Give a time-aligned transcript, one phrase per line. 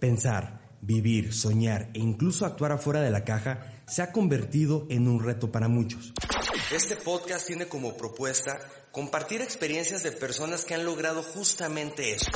[0.00, 5.22] Pensar, vivir, soñar e incluso actuar afuera de la caja se ha convertido en un
[5.22, 6.12] reto para muchos.
[6.74, 8.58] Este podcast tiene como propuesta
[8.90, 12.30] compartir experiencias de personas que han logrado justamente eso.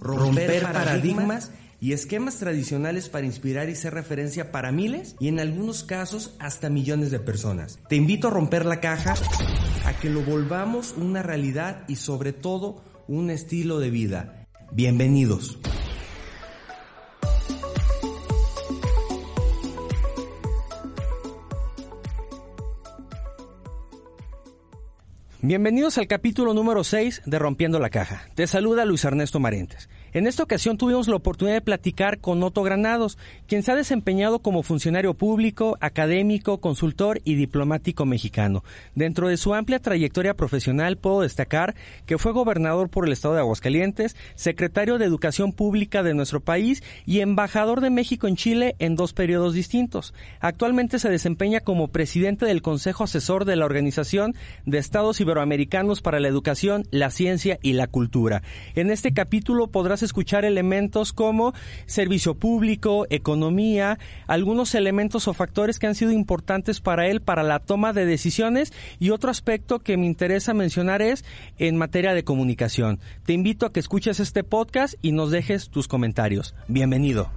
[0.00, 5.84] Romper, paradigmas y esquemas tradicionales para inspirar y ser referencia para miles y en algunos
[5.84, 7.78] casos hasta millones de personas.
[7.88, 9.14] Te invito a romper la caja,
[9.84, 14.41] a que lo volvamos una realidad y sobre todo un estilo de vida.
[14.74, 15.58] Bienvenidos.
[25.42, 28.30] Bienvenidos al capítulo número 6 de Rompiendo la Caja.
[28.34, 29.90] Te saluda Luis Ernesto Marentes.
[30.14, 33.16] En esta ocasión tuvimos la oportunidad de platicar con Otto Granados,
[33.46, 38.62] quien se ha desempeñado como funcionario público, académico, consultor y diplomático mexicano.
[38.94, 43.40] Dentro de su amplia trayectoria profesional puedo destacar que fue gobernador por el estado de
[43.40, 48.96] Aguascalientes, secretario de Educación Pública de nuestro país y embajador de México en Chile en
[48.96, 50.12] dos periodos distintos.
[50.40, 54.34] Actualmente se desempeña como presidente del Consejo Asesor de la Organización
[54.66, 58.42] de Estados Iberoamericanos para la Educación, la Ciencia y la Cultura.
[58.74, 61.54] En este capítulo podrás escuchar elementos como
[61.86, 67.60] servicio público, economía, algunos elementos o factores que han sido importantes para él para la
[67.60, 71.24] toma de decisiones y otro aspecto que me interesa mencionar es
[71.58, 73.00] en materia de comunicación.
[73.24, 76.54] Te invito a que escuches este podcast y nos dejes tus comentarios.
[76.68, 77.30] Bienvenido.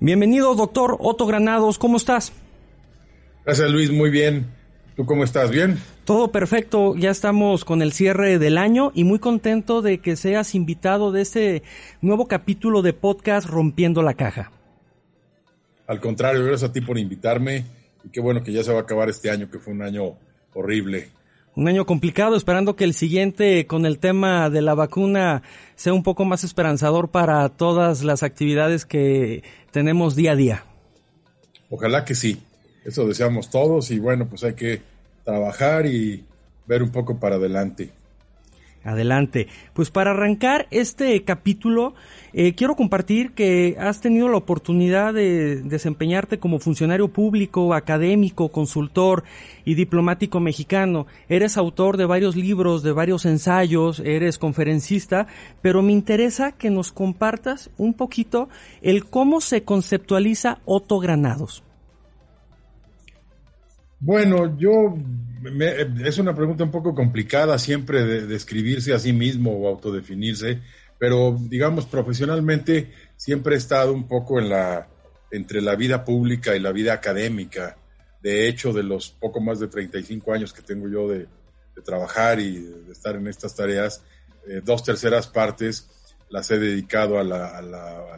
[0.00, 2.32] Bienvenido, doctor Otto Granados, ¿cómo estás?
[3.44, 4.57] Gracias, Luis, muy bien.
[4.98, 5.52] ¿Tú cómo estás?
[5.52, 5.78] ¿Bien?
[6.04, 10.56] Todo perfecto, ya estamos con el cierre del año y muy contento de que seas
[10.56, 11.62] invitado de este
[12.00, 14.50] nuevo capítulo de podcast Rompiendo la Caja.
[15.86, 17.64] Al contrario, gracias a ti por invitarme
[18.02, 20.18] y qué bueno que ya se va a acabar este año, que fue un año
[20.52, 21.10] horrible.
[21.54, 25.44] Un año complicado, esperando que el siguiente con el tema de la vacuna
[25.76, 30.64] sea un poco más esperanzador para todas las actividades que tenemos día a día.
[31.70, 32.42] Ojalá que sí,
[32.88, 34.80] eso deseamos todos y bueno, pues hay que
[35.22, 36.24] trabajar y
[36.66, 37.90] ver un poco para adelante.
[38.82, 39.48] Adelante.
[39.74, 41.94] Pues para arrancar este capítulo,
[42.32, 49.24] eh, quiero compartir que has tenido la oportunidad de desempeñarte como funcionario público, académico, consultor
[49.66, 51.06] y diplomático mexicano.
[51.28, 55.26] Eres autor de varios libros, de varios ensayos, eres conferencista,
[55.60, 58.48] pero me interesa que nos compartas un poquito
[58.80, 61.62] el cómo se conceptualiza Otto Granados.
[64.00, 64.96] Bueno, yo
[66.04, 70.60] es una pregunta un poco complicada siempre de describirse a sí mismo o autodefinirse,
[70.98, 74.88] pero digamos profesionalmente siempre he estado un poco en la
[75.30, 77.76] entre la vida pública y la vida académica.
[78.22, 81.26] De hecho, de los poco más de 35 años que tengo yo de,
[81.84, 84.02] trabajar y de estar en estas tareas,
[84.48, 85.88] eh, dos terceras partes
[86.28, 87.62] las he dedicado a la, a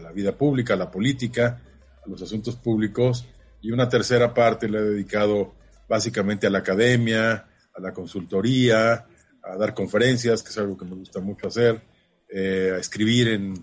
[0.01, 1.61] la vida pública, a la política,
[2.03, 3.27] a los asuntos públicos,
[3.61, 5.53] y una tercera parte la he dedicado
[5.91, 7.33] básicamente a la academia,
[7.75, 9.07] a la consultoría,
[9.43, 11.83] a dar conferencias, que es algo que me gusta mucho hacer,
[12.29, 13.55] eh, a escribir en,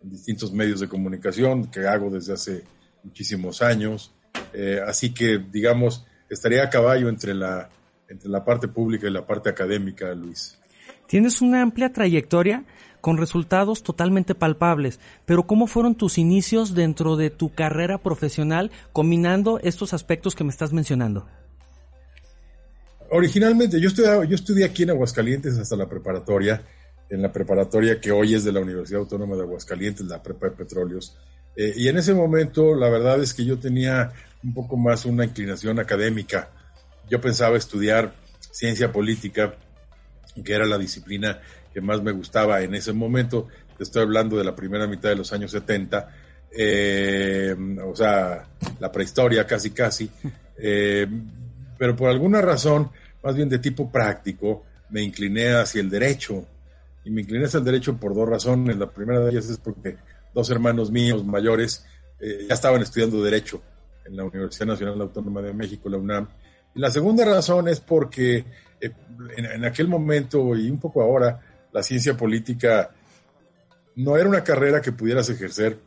[0.00, 2.64] distintos medios de comunicación, que hago desde hace
[3.02, 4.12] muchísimos años.
[4.52, 7.68] Eh, así que, digamos, estaría a caballo entre la,
[8.08, 10.58] entre la parte pública y la parte académica, Luis.
[11.06, 12.64] Tienes una amplia trayectoria
[13.00, 19.58] con resultados totalmente palpables, pero ¿cómo fueron tus inicios dentro de tu carrera profesional combinando
[19.62, 21.26] estos aspectos que me estás mencionando?
[23.10, 26.62] Originalmente yo estudié, aquí en Aguascalientes hasta la preparatoria,
[27.08, 30.56] en la preparatoria que hoy es de la Universidad Autónoma de Aguascalientes, la Prepa de
[30.56, 31.16] Petróleos.
[31.56, 34.12] Eh, y en ese momento la verdad es que yo tenía
[34.44, 36.50] un poco más una inclinación académica.
[37.08, 38.14] Yo pensaba estudiar
[38.50, 39.54] ciencia política,
[40.44, 41.40] que era la disciplina
[41.72, 43.48] que más me gustaba en ese momento.
[43.78, 46.08] estoy hablando de la primera mitad de los años 70,
[46.56, 47.54] eh,
[47.84, 48.46] o sea,
[48.80, 50.10] la prehistoria casi casi.
[51.78, 52.90] pero por alguna razón,
[53.22, 56.44] más bien de tipo práctico, me incliné hacia el derecho.
[57.04, 58.76] Y me incliné hacia el derecho por dos razones.
[58.76, 59.96] La primera de ellas es porque
[60.34, 61.86] dos hermanos míos mayores
[62.20, 63.62] eh, ya estaban estudiando derecho
[64.04, 66.28] en la Universidad Nacional Autónoma de México, la UNAM.
[66.74, 68.44] Y la segunda razón es porque
[68.80, 68.90] eh,
[69.36, 71.40] en, aquel momento y un poco ahora,
[71.72, 72.90] la ciencia política
[73.96, 75.78] no era una carrera que pudieras ejercer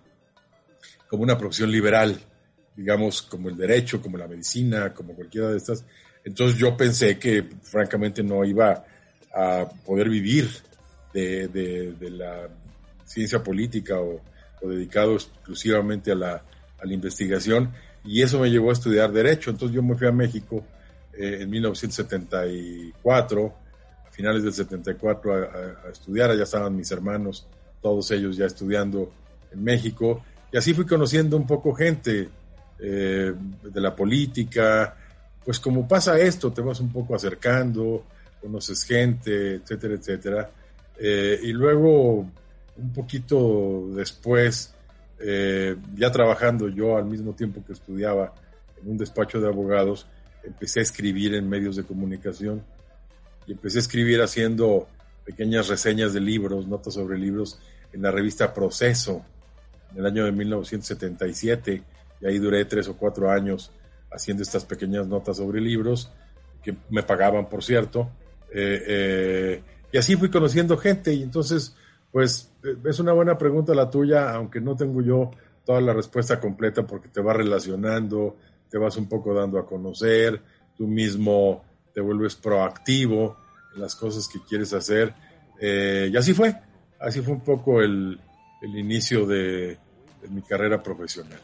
[1.07, 2.17] como una profesión liberal
[2.81, 5.85] digamos, como el derecho, como la medicina, como cualquiera de estas.
[6.23, 8.83] Entonces yo pensé que francamente no iba
[9.31, 10.49] a poder vivir
[11.13, 12.49] de, la
[13.05, 14.19] ciencia política o,
[14.63, 16.43] dedicado exclusivamente a la,
[16.79, 17.71] a investigación
[18.03, 19.51] y eso me llevó a estudiar derecho.
[19.51, 20.65] Entonces yo me fui a México
[21.13, 23.53] eh, en 1974,
[24.07, 27.45] a finales del 74 a, estudiar, allá estaban mis hermanos,
[27.79, 29.11] todos ellos ya estudiando
[29.51, 32.40] en México, y así fui conociendo un poco gente
[32.81, 33.33] eh,
[33.63, 34.95] de la política,
[35.45, 38.05] pues como pasa esto, te vas un poco acercando,
[38.41, 40.49] conoces gente, etcétera, etcétera.
[40.97, 42.27] Eh, y luego,
[42.77, 44.73] un poquito después,
[45.19, 48.33] eh, ya trabajando yo al mismo tiempo que estudiaba
[48.81, 50.07] en un despacho de abogados,
[50.43, 52.63] empecé a escribir en medios de comunicación
[53.45, 54.87] y empecé a escribir haciendo
[55.23, 57.59] pequeñas reseñas de libros, notas sobre libros
[57.93, 59.23] en la revista Proceso
[59.91, 61.83] en el año de 1977
[62.21, 63.71] y ahí duré tres o cuatro años
[64.11, 66.11] haciendo estas pequeñas notas sobre libros
[66.63, 68.11] que me pagaban, por cierto.
[68.53, 71.75] Eh, eh, y así fui conociendo gente y entonces,
[72.11, 72.51] pues
[72.85, 75.31] es una buena pregunta la tuya, aunque no tengo yo
[75.65, 78.37] toda la respuesta completa porque te va relacionando,
[78.69, 80.41] te vas un poco dando a conocer,
[80.77, 81.63] tú mismo
[81.93, 83.37] te vuelves proactivo
[83.75, 85.13] en las cosas que quieres hacer.
[85.59, 86.55] Eh, y así fue,
[86.99, 88.19] así fue un poco el,
[88.63, 89.77] inicio de,
[90.29, 91.39] mi carrera profesional.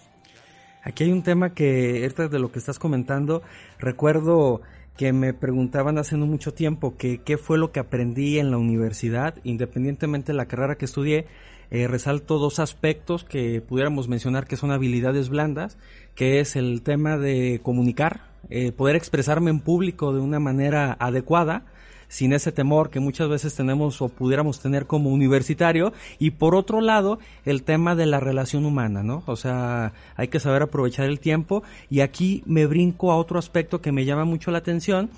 [0.88, 3.44] Aquí hay un tema que, de lo que estás comentando,
[3.78, 4.62] recuerdo
[4.95, 8.57] que me preguntaban hace no mucho tiempo que qué fue lo que aprendí en la
[8.57, 11.25] universidad, independientemente de la carrera que estudié,
[11.72, 15.78] eh, resalto dos aspectos que pudiéramos mencionar que son habilidades blandas,
[16.16, 21.66] que es el tema de comunicar, eh, poder expresarme en público de una manera adecuada,
[22.07, 26.81] sin ese temor que muchas veces tenemos o pudiéramos tener como universitario y por otro
[26.81, 29.24] lado el tema de la relación humana, ¿no?
[29.25, 33.81] O sea, hay que saber aprovechar el tiempo y aquí me brinco a otro aspecto
[33.81, 35.09] que me llama mucho la atención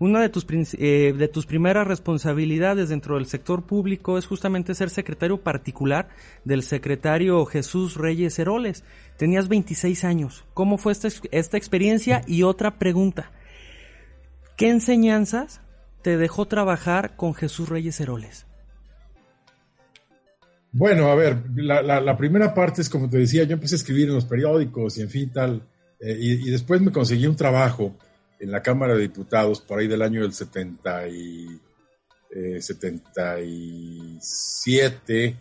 [0.00, 4.90] una de tus, eh, de tus primeras responsabilidades dentro del sector público es justamente ser
[4.90, 6.08] secretario particular
[6.44, 8.84] del secretario Jesús Reyes Heroles.
[9.16, 10.44] Tenías 26 años.
[10.54, 12.22] ¿Cómo fue esta, esta experiencia?
[12.28, 13.32] Y otra pregunta.
[14.56, 15.60] ¿Qué enseñanzas
[16.02, 18.46] te dejó trabajar con Jesús Reyes Heroles?
[20.70, 24.14] Bueno, a ver, la, primera parte es como te decía, yo empecé a escribir en
[24.14, 25.62] los periódicos y en fin tal,
[26.00, 27.96] eh, y, después me conseguí un trabajo
[28.38, 31.60] en la Cámara de Diputados por ahí del año del 70 y,
[32.60, 35.34] 77 eh,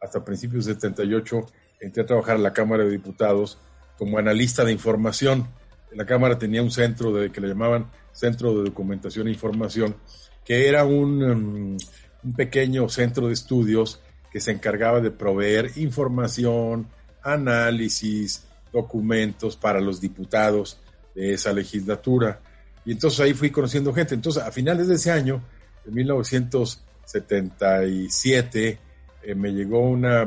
[0.00, 1.46] hasta principios del 78
[1.80, 3.56] entré a trabajar en la Cámara de Diputados
[3.96, 5.46] como analista de información.
[5.94, 9.96] La Cámara tenía un centro de, que le llamaban Centro de Documentación e Información,
[10.44, 11.76] que era un, um,
[12.24, 14.00] un pequeño centro de estudios
[14.30, 16.88] que se encargaba de proveer información,
[17.22, 20.80] análisis, documentos para los diputados
[21.14, 22.40] de esa legislatura.
[22.84, 24.14] Y entonces ahí fui conociendo gente.
[24.14, 25.42] Entonces, a finales de ese año,
[25.84, 28.78] de 1977,
[29.22, 30.26] eh, me llegó una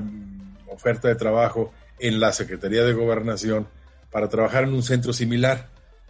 [0.68, 3.68] oferta de trabajo en la Secretaría de Gobernación
[4.15, 5.67] para trabajar en un centro similar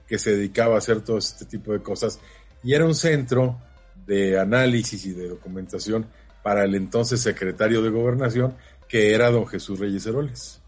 [0.07, 2.19] que se dedicaba a hacer todo este tipo de cosas.
[2.61, 3.59] Y era un centro
[4.05, 6.05] de análisis y de documentación
[6.43, 8.55] para el entonces secretario de Gobernación,
[8.87, 10.61] que era don Jesús Reyes Heroles.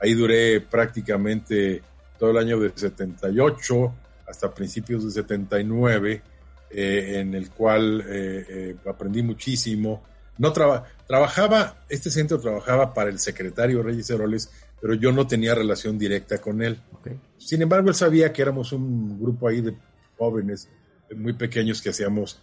[0.00, 1.82] Ahí duré prácticamente
[2.18, 3.94] todo el año de 78
[4.26, 6.22] hasta principios de 79,
[6.70, 10.02] eh, en el cual eh, eh, aprendí muchísimo.
[10.38, 14.50] No trabajaba, este centro trabajaba para el secretario Reyes Heroles,
[14.84, 16.78] pero yo no tenía relación directa con él.
[17.38, 19.74] Sin embargo, él sabía que éramos un grupo ahí de
[20.18, 20.68] jóvenes
[21.16, 22.42] muy pequeños que hacíamos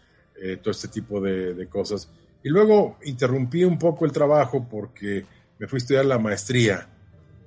[0.64, 2.10] todo este tipo de, de cosas.
[2.44, 5.24] Y luego interrumpí un poco el trabajo porque
[5.60, 6.90] me fui a estudiar la maestría,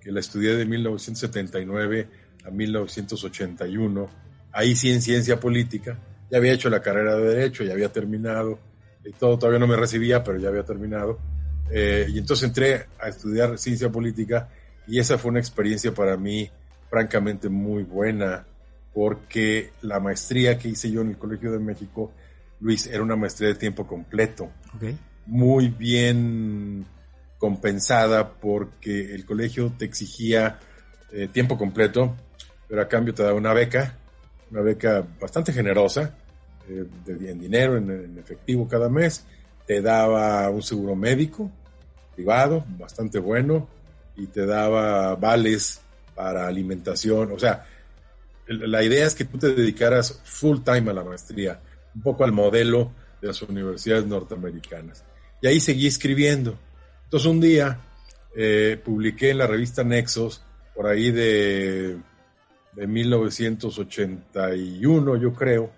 [0.00, 2.08] que la estudié de 1979
[2.44, 4.08] a 1981,
[4.52, 5.98] ahí sí en ciencia política,
[6.30, 8.60] ya había hecho la carrera de derecho, ya había terminado,
[9.04, 11.18] y todo, todavía no me recibía, pero ya había terminado,
[11.68, 14.48] eh, y entonces entré a estudiar ciencia política
[14.86, 16.50] y esa fue una experiencia para mí
[16.90, 18.46] francamente muy buena,
[18.92, 22.12] porque la maestría que hice yo en el Colegio de México,
[22.60, 24.50] Luis, era una maestría de tiempo completo,
[25.26, 26.86] muy bien
[27.38, 30.58] compensada porque el colegio te exigía
[31.12, 32.16] eh, tiempo completo,
[32.68, 33.98] pero a cambio te da una beca,
[34.50, 36.14] una beca bastante generosa,
[36.68, 39.26] eh, de, en dinero, en, efectivo cada mes,
[39.66, 41.50] te daba un seguro médico
[42.14, 43.68] privado, bastante bueno,
[44.16, 45.80] y te daba vales
[46.14, 47.66] para alimentación, o sea,
[48.47, 51.61] la idea es que tú te dedicaras full time a la maestría,
[51.94, 55.02] un poco al modelo de las universidades norteamericanas.
[55.40, 56.59] Y ahí seguí escribiendo.
[57.04, 57.80] Entonces un día
[58.37, 60.44] eh, publiqué en la revista Nexos,
[60.75, 61.99] por ahí de
[62.75, 65.73] de 1981, yo creo,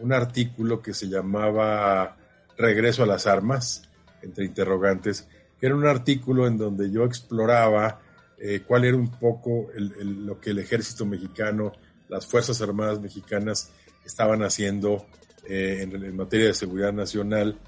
[0.00, 2.16] un artículo que se llamaba
[2.56, 3.88] Regreso a las armas,
[4.22, 5.26] entre interrogantes,
[5.66, 8.00] era un artículo en donde yo exploraba
[8.38, 11.72] eh, cuál era un poco lo que el ejército mexicano,
[12.08, 13.70] las Fuerzas Armadas mexicanas
[14.04, 15.06] estaban haciendo
[15.44, 17.58] eh, en, materia de seguridad nacional.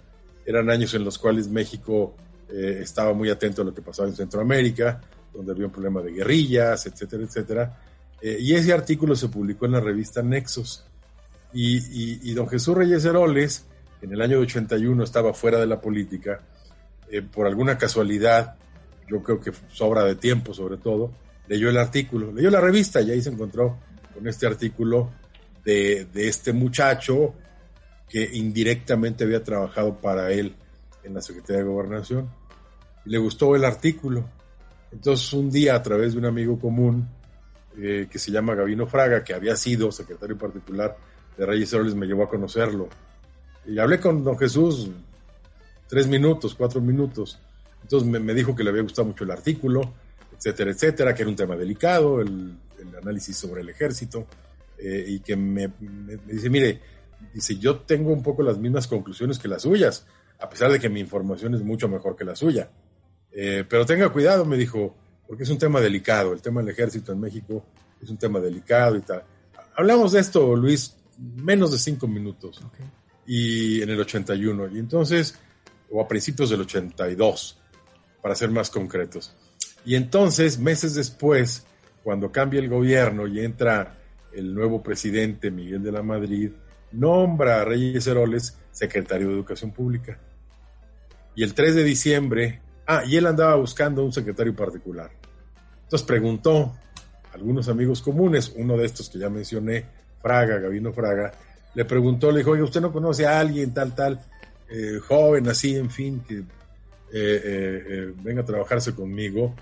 [0.46, 2.14] Eran años en los cuales México
[2.48, 5.00] eh, estaba muy atento a lo que pasaba en Centroamérica,
[5.32, 7.78] donde había un problema de guerrillas, etcétera, etcétera.
[8.20, 10.86] Eh, y ese artículo se publicó en la revista Nexos.
[11.52, 13.66] Y, don Jesús Reyes Heroles,
[14.02, 16.42] en el año 81 estaba fuera de la política,
[17.22, 18.56] por alguna casualidad,
[19.08, 21.12] yo creo que sobra de tiempo sobre todo,
[21.46, 23.78] leyó el artículo, leyó la revista y ahí se encontró
[24.14, 25.10] con este artículo
[25.64, 27.34] de, este muchacho
[28.08, 30.54] que indirectamente había trabajado para él
[31.02, 32.30] en la Secretaría de Gobernación.
[33.04, 34.28] Y le gustó el artículo.
[34.92, 37.08] Entonces un día a través de un amigo común
[37.76, 40.96] eh, que se llama Gabino Fraga, que había sido secretario particular
[41.36, 42.88] de Reyes Heroles, me llevó a conocerlo.
[43.66, 44.90] Y hablé con don Jesús
[45.94, 47.38] tres minutos, cuatro minutos.
[47.80, 49.94] Entonces me, dijo que le había gustado mucho el artículo,
[50.36, 52.58] etcétera, etcétera, que era un tema delicado, el,
[53.00, 54.26] análisis sobre el ejército,
[54.76, 56.80] eh, y que me, me, dice, mire,
[57.32, 60.04] dice, yo tengo un poco las mismas conclusiones que las suyas,
[60.40, 62.68] a pesar de que mi información es mucho mejor que la suya.
[63.30, 64.96] Eh, pero tenga cuidado, me dijo,
[65.28, 67.64] porque es un tema delicado, el tema del ejército en México
[68.02, 69.22] es un tema delicado y tal.
[69.76, 72.60] Hablamos de esto, Luis, menos de cinco minutos.
[73.28, 75.38] Y en el 81, y entonces,
[75.90, 77.58] o a principios del 82,
[78.22, 79.34] para ser más concretos.
[79.84, 81.66] Y entonces, meses después,
[82.02, 83.98] cuando cambia el gobierno y entra
[84.32, 86.50] el nuevo presidente Miguel de la Madrid,
[86.92, 90.18] nombra a Reyes Heroles secretario de Educación Pública.
[91.34, 95.10] Y el 3 de diciembre, ah, y él andaba buscando un secretario particular.
[95.82, 96.74] Entonces preguntó
[97.30, 99.86] a algunos amigos comunes, uno de estos que ya mencioné,
[100.20, 101.32] Fraga, Gabino Fraga,
[101.74, 104.20] le preguntó, le dijo, oye, ¿usted no conoce a alguien tal, tal,
[104.70, 106.44] eh, joven, así, en fin, que eh,
[107.12, 109.54] eh, venga a trabajarse conmigo?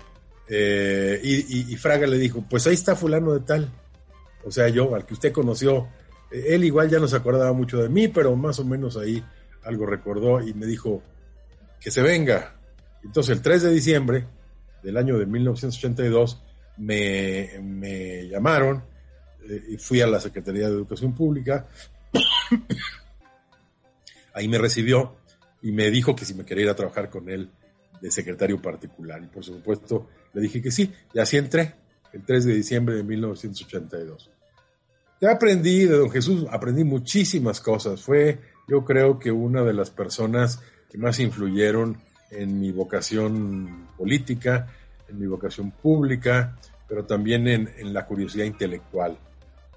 [0.49, 3.71] y, y Fraga le dijo, pues ahí está fulano de tal.
[4.43, 5.87] O sea, yo, al que usted conoció
[6.33, 9.23] él igual ya no se acordaba mucho de mí, pero más o menos ahí
[9.63, 11.03] algo recordó y me dijo
[11.79, 12.55] que se venga.
[13.03, 14.25] Entonces el 3 de diciembre
[14.81, 16.41] del año de 1982
[16.77, 18.83] me, llamaron
[19.47, 21.67] eh, y fui a la Secretaría de Educación Pública.
[24.33, 25.17] ahí me recibió
[25.61, 27.49] y me dijo que si me quería ir a trabajar con él
[28.01, 29.21] de secretario particular.
[29.23, 30.91] Y por supuesto le dije que sí.
[31.13, 31.75] Y así entré
[32.11, 34.33] el 3 de diciembre de 1982
[35.27, 38.01] aprendí de don Jesús, aprendí muchísimas cosas.
[38.01, 41.97] Fue, yo creo que una de las personas que más influyeron
[42.31, 44.67] en mi vocación política,
[45.07, 49.17] en mi vocación pública, pero también en, la curiosidad intelectual.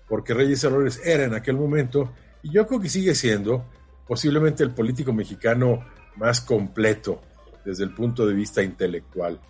[0.08, 3.66] Porque Reyes Errores era en aquel momento, y yo creo que sigue siendo,
[4.06, 5.84] posiblemente el político mexicano
[6.16, 7.20] más completo
[7.64, 9.40] desde el punto de vista intelectual.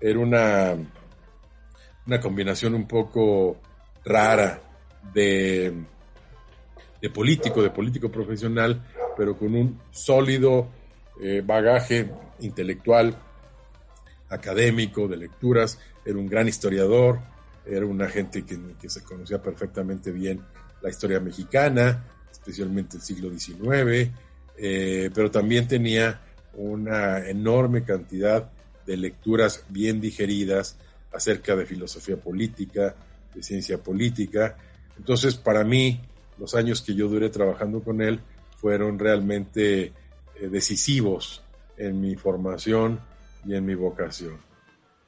[0.00, 0.74] Era una,
[2.06, 3.60] una combinación un poco
[4.04, 4.60] rara
[5.12, 5.72] de,
[7.00, 8.82] de político, de político profesional,
[9.16, 10.68] pero con un sólido
[11.20, 13.16] eh, bagaje intelectual,
[14.28, 15.78] académico, de lecturas.
[16.04, 17.20] Era un gran historiador,
[17.64, 20.40] era una gente que, que se conocía perfectamente bien
[20.82, 22.04] la historia mexicana,
[22.46, 24.10] especialmente el siglo XIX,
[24.58, 26.20] eh, pero también tenía
[26.54, 28.50] una enorme cantidad
[28.86, 30.76] de lecturas bien digeridas
[31.12, 32.94] acerca de filosofía política,
[33.34, 34.56] de ciencia política,
[34.98, 36.00] entonces, para mí,
[36.38, 38.20] los años que yo duré trabajando con él
[38.56, 39.92] fueron realmente eh,
[40.50, 41.42] decisivos
[41.76, 43.00] en mi formación
[43.44, 44.38] y en mi vocación.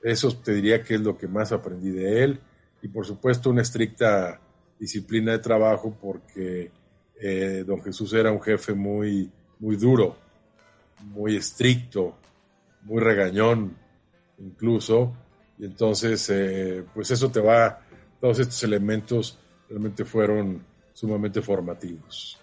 [0.02, 2.40] Eso te diría que es lo que más aprendí de él
[2.82, 4.40] y por supuesto una estricta
[4.78, 6.70] disciplina de trabajo porque
[7.20, 10.16] eh, don Jesús era un jefe muy, muy duro,
[11.02, 12.16] muy estricto,
[12.82, 13.76] muy regañón
[14.38, 15.12] incluso
[15.58, 17.80] y entonces eh, pues eso te va,
[18.20, 22.38] todos estos elementos realmente fueron sumamente formativos.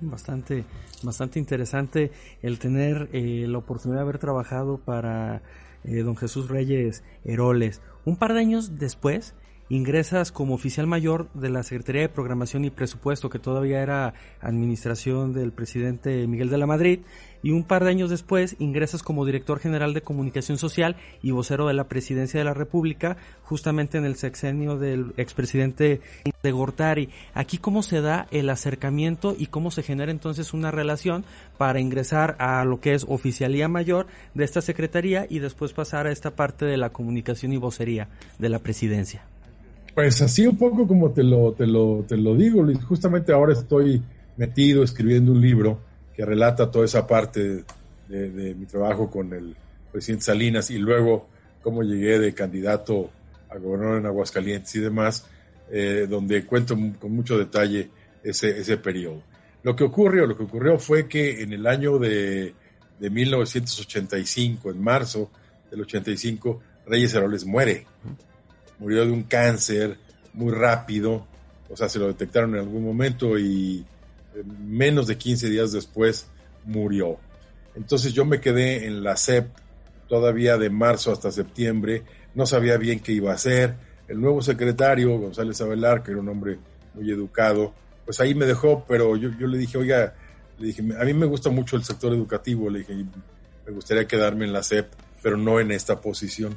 [0.00, 0.64] Bastante,
[1.02, 5.42] bastante interesante el tener eh, la oportunidad de haber trabajado para
[5.84, 7.80] don Jesús Reyes Heroles.
[8.04, 9.34] Un par de años después,
[9.68, 15.32] ingresas como oficial mayor de la Secretaría de Programación y Presupuesto, que todavía era administración
[15.32, 17.00] del presidente Miguel de la Madrid,
[17.42, 21.68] y un par de años después ingresas como director general de comunicación social y vocero
[21.68, 26.00] de la presidencia de la República, justamente en el sexenio del expresidente
[26.42, 27.10] de Gortari.
[27.34, 31.24] Aquí cómo se da el acercamiento y cómo se genera entonces una relación
[31.56, 36.12] para ingresar a lo que es oficialía mayor de esta secretaría y después pasar a
[36.12, 38.08] esta parte de la comunicación y vocería
[38.38, 39.22] de la presidencia.
[39.94, 42.82] Pues así un poco como te lo, te lo, te lo digo, Luis.
[42.84, 44.02] Justamente ahora estoy
[44.36, 45.80] metido escribiendo un libro
[46.14, 47.64] que relata toda esa parte
[48.08, 49.54] de, mi trabajo con el
[49.92, 51.28] presidente Salinas y luego
[51.62, 53.10] cómo llegué de candidato
[53.50, 55.26] a gobernador en Aguascalientes y demás,
[55.70, 57.90] eh, donde cuento con mucho detalle
[58.22, 59.22] ese, ese periodo.
[59.62, 62.54] Lo que ocurrió, lo que ocurrió fue que en el año de,
[62.98, 65.30] de 1985, en marzo
[65.70, 67.86] del 85, Reyes Heroles muere.
[68.78, 69.98] Murió de un cáncer
[70.32, 71.26] muy rápido,
[71.68, 73.84] o sea, se lo detectaron en algún momento y
[74.34, 76.26] eh, menos de 15 días después
[76.64, 77.18] murió.
[77.74, 79.48] Entonces yo me quedé en la CEP
[80.08, 82.02] todavía de marzo hasta septiembre,
[82.34, 83.74] no sabía bien qué iba a hacer.
[84.08, 86.58] El nuevo secretario, González Abelar, que era un hombre
[86.94, 90.14] muy educado, pues ahí me dejó, pero yo, yo le dije, oiga,
[90.58, 92.94] le dije, a mí me gusta mucho el sector educativo, le dije,
[93.66, 94.86] me gustaría quedarme en la CEP,
[95.22, 96.56] pero no en esta posición.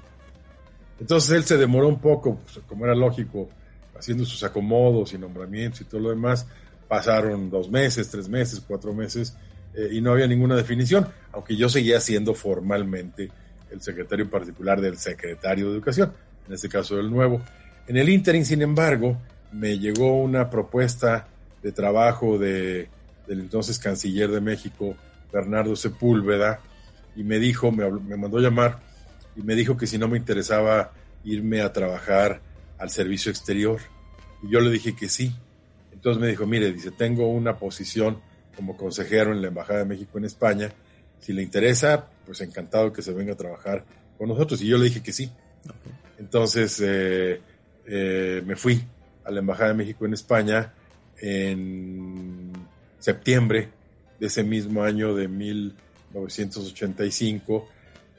[1.01, 3.49] Entonces él se demoró un poco, pues, como era lógico,
[3.97, 6.45] haciendo sus acomodos y nombramientos y todo lo demás.
[6.87, 9.35] Pasaron dos meses, tres meses, cuatro meses
[9.73, 13.31] eh, y no había ninguna definición, aunque yo seguía siendo formalmente
[13.71, 16.13] el secretario particular del secretario de Educación,
[16.47, 17.41] en este caso del nuevo.
[17.87, 19.17] En el ínterin, sin embargo,
[19.51, 21.25] me llegó una propuesta
[21.63, 22.89] de trabajo de,
[23.25, 24.95] del entonces canciller de México,
[25.33, 26.59] Bernardo Sepúlveda,
[27.15, 28.90] y me dijo, me, me mandó llamar
[29.35, 30.91] y me dijo que si no me interesaba
[31.23, 32.41] irme a trabajar
[32.77, 33.79] al servicio exterior.
[34.43, 35.33] Y yo le dije que sí.
[35.91, 38.19] Entonces me dijo, mire, dice, tengo una posición
[38.55, 40.71] como consejero en la Embajada de México en España.
[41.19, 43.85] Si le interesa, pues encantado que se venga a trabajar
[44.17, 44.61] con nosotros.
[44.61, 45.31] Y yo le dije que sí.
[46.17, 47.39] Entonces eh,
[47.85, 48.83] eh, me fui
[49.23, 50.73] a la Embajada de México en España
[51.17, 52.51] en
[52.99, 53.69] septiembre
[54.19, 57.67] de ese mismo año de 1985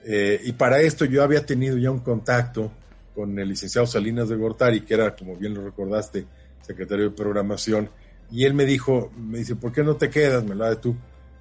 [0.05, 2.73] eh, y para esto yo había tenido ya un contacto
[3.15, 6.25] con el licenciado Salinas de Gortari, que era, como bien lo recordaste,
[6.63, 7.91] secretario de programación,
[8.31, 10.97] y él me dijo, me dice, ¿por qué no te quedas, me la de tú,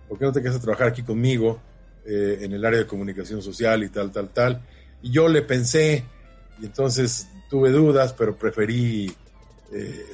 [0.10, 1.60] ¿por qué no te quedas a trabajar aquí conmigo
[2.06, 4.62] eh, en el área de comunicación social y tal, tal, tal?
[5.02, 6.04] Y yo le pensé,
[6.60, 9.14] y entonces tuve dudas, pero preferí
[9.72, 10.06] eh,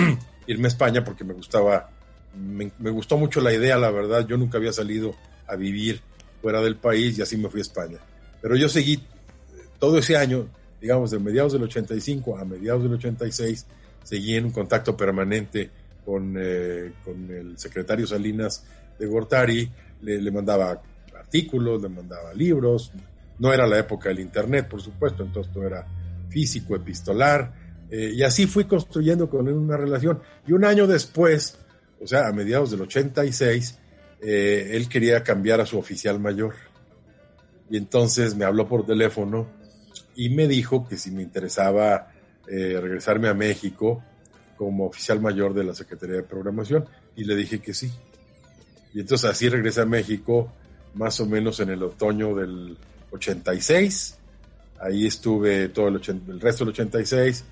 [0.46, 1.90] irme a España porque me gustaba,
[2.34, 5.14] me, me gustó mucho la idea, la verdad, yo nunca había salido
[5.46, 6.02] a vivir
[6.46, 7.98] fuera del país y así me fui a España.
[8.40, 9.00] Pero yo seguí eh,
[9.80, 10.46] todo ese año,
[10.80, 13.66] digamos, de mediados del 85 a mediados del 86,
[14.04, 15.70] seguí en un contacto permanente
[16.04, 18.64] con, eh, con el secretario Salinas
[18.96, 19.68] de Gortari,
[20.02, 20.80] le, mandaba
[21.18, 22.92] artículos, le mandaba libros,
[23.40, 25.84] no era la época del Internet, por supuesto, entonces todo era
[26.28, 27.54] físico, epistolar,
[27.90, 30.22] eh, y así fui construyendo con él una relación.
[30.46, 31.58] Y un año después,
[32.00, 33.80] o sea, a mediados del 86,
[34.20, 36.54] eh, él quería cambiar a su oficial mayor.
[37.70, 39.48] Y entonces me habló por teléfono
[40.14, 42.12] y me dijo que si me interesaba
[42.46, 44.02] eh, regresarme a México
[44.56, 46.86] como oficial mayor de la Secretaría de Programación.
[47.16, 47.90] Y le dije que sí.
[48.94, 50.52] Y entonces así regresé a México
[50.94, 52.76] más o menos en el otoño del
[53.10, 54.16] 86.
[54.80, 57.44] Ahí estuve todo el, el resto del 86,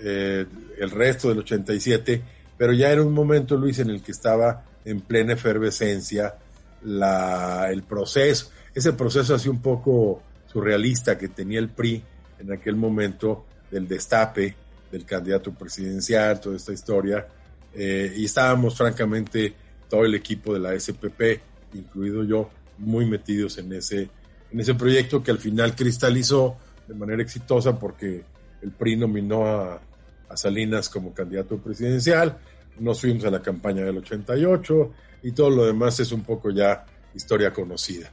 [0.00, 0.46] eh,
[0.78, 2.22] el resto del 87,
[2.58, 6.34] pero ya era un momento, Luis, en el que estaba en plena efervescencia
[6.82, 12.02] la, el proceso, ese proceso así un poco surrealista que tenía el PRI
[12.40, 14.54] en aquel momento del destape
[14.90, 17.26] del candidato presidencial, toda esta historia,
[17.74, 19.54] eh, y estábamos francamente
[19.88, 21.40] todo el equipo de la SPP,
[21.74, 24.08] incluido yo, muy metidos en ese,
[24.50, 28.24] en ese proyecto que al final cristalizó de manera exitosa porque
[28.62, 29.80] el PRI nominó a,
[30.28, 32.38] a Salinas como candidato presidencial,
[32.78, 36.84] nos fuimos a la campaña del 88 y todo lo demás es un poco ya
[37.14, 38.10] historia conocida.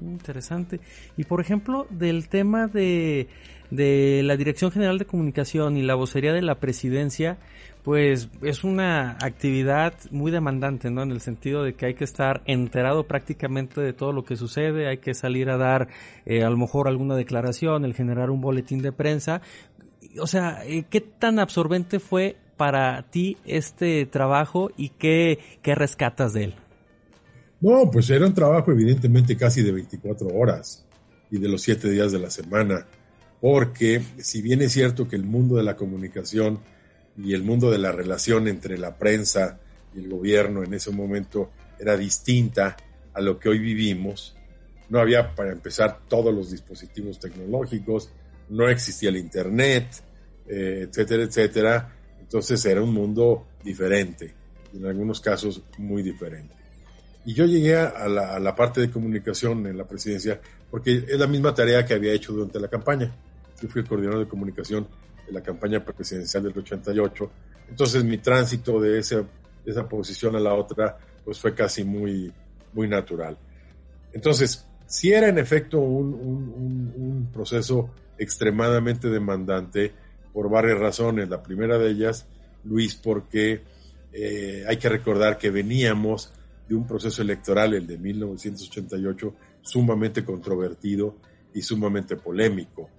[0.00, 0.80] Interesante.
[1.16, 3.28] Y por ejemplo, del tema de,
[3.70, 7.38] de la Dirección General de Comunicación y la vocería de la presidencia,
[7.84, 11.02] pues es una actividad muy demandante, ¿no?
[11.02, 14.88] En el sentido de que hay que estar enterado prácticamente de todo lo que sucede,
[14.88, 15.88] hay que salir a dar
[16.24, 19.42] eh, a lo mejor alguna declaración, el generar un boletín de prensa.
[20.20, 26.32] O sea, eh, ¿qué tan absorbente fue para ti este trabajo y qué, qué rescatas
[26.32, 26.54] de él?
[27.60, 30.84] No, pues era un trabajo evidentemente casi de 24 horas
[31.30, 32.86] y de los 7 días de la semana,
[33.40, 36.60] porque si bien es cierto que el mundo de la comunicación
[37.16, 39.58] y el mundo de la relación entre la prensa
[39.94, 42.76] y el gobierno en ese momento era distinta
[43.12, 44.36] a lo que hoy vivimos,
[44.88, 48.10] no había para empezar todos los dispositivos tecnológicos,
[48.48, 50.02] no existía el Internet,
[50.46, 54.34] eh, etcétera, etcétera, entonces era un mundo diferente,
[54.74, 56.54] en algunos casos muy diferente.
[57.24, 61.54] Y yo llegué a la, parte de comunicación en la presidencia porque es la misma
[61.54, 63.14] tarea que había hecho durante la campaña.
[63.62, 64.86] Yo fui el coordinador de comunicación
[65.26, 67.30] de la campaña presidencial del 88.
[67.70, 69.24] Entonces mi tránsito de, esa,
[69.88, 72.30] posición a la otra pues fue casi muy,
[72.74, 73.38] muy natural.
[74.12, 79.92] Entonces, si era en efecto un proceso extremadamente demandante,
[80.34, 81.28] por varias razones.
[81.30, 82.26] La primera de ellas,
[82.64, 83.62] Luis, porque
[84.12, 86.32] eh, hay que recordar que veníamos
[86.68, 91.16] de un proceso electoral, el de 1988, sumamente controvertido
[91.54, 92.90] y sumamente polémico.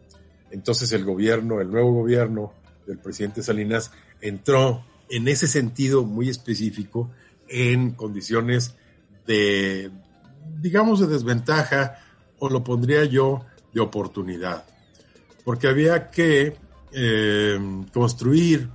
[0.50, 2.54] Entonces el gobierno, el nuevo gobierno
[2.88, 7.12] del presidente Salinas entró en ese sentido muy específico
[7.48, 8.76] en condiciones
[9.28, 9.92] de,
[10.62, 12.00] digamos, de desventaja,
[12.40, 14.66] o lo pondría yo, de oportunidad.
[15.46, 16.58] Porque había que
[16.92, 18.70] eh, construir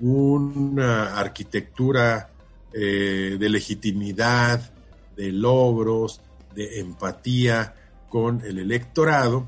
[0.00, 2.30] una arquitectura
[2.72, 4.72] eh, de legitimidad,
[5.16, 6.20] de logros,
[6.54, 7.74] de empatía
[8.08, 9.46] con el electorado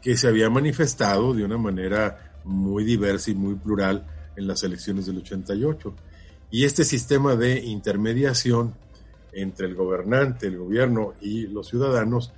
[0.00, 4.04] que se había manifestado de una manera muy diversa y muy plural
[4.36, 5.94] en las elecciones del 88.
[6.50, 8.74] Y este sistema de intermediación
[9.32, 12.32] entre el gobernante, el gobierno y los ciudadanos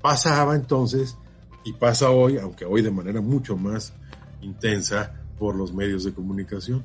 [0.00, 1.16] pasaba entonces
[1.64, 3.92] y pasa hoy, aunque hoy de manera mucho más
[4.40, 6.84] intensa, por los medios de comunicación.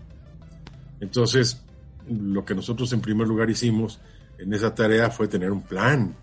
[1.02, 1.62] Entonces,
[2.10, 4.00] lo que nosotros en primer lugar hicimos
[4.38, 6.16] en esa tarea fue tener un plan.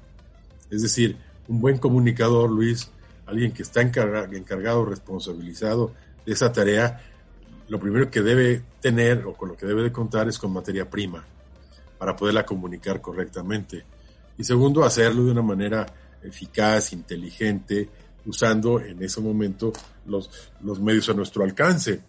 [0.70, 2.90] Es decir, un buen comunicador, Luis,
[3.26, 5.92] alguien que está encargado, responsabilizado
[6.24, 7.02] de esa tarea,
[7.68, 10.88] lo primero que debe tener o con lo que debe de contar es con materia
[10.88, 11.22] prima
[11.98, 13.84] para poderla comunicar correctamente.
[14.38, 15.86] Y segundo, hacerlo de una manera
[16.22, 17.90] eficaz, inteligente,
[18.26, 19.72] usando en ese momento
[20.06, 20.30] los,
[20.62, 22.00] los medios a nuestro alcance.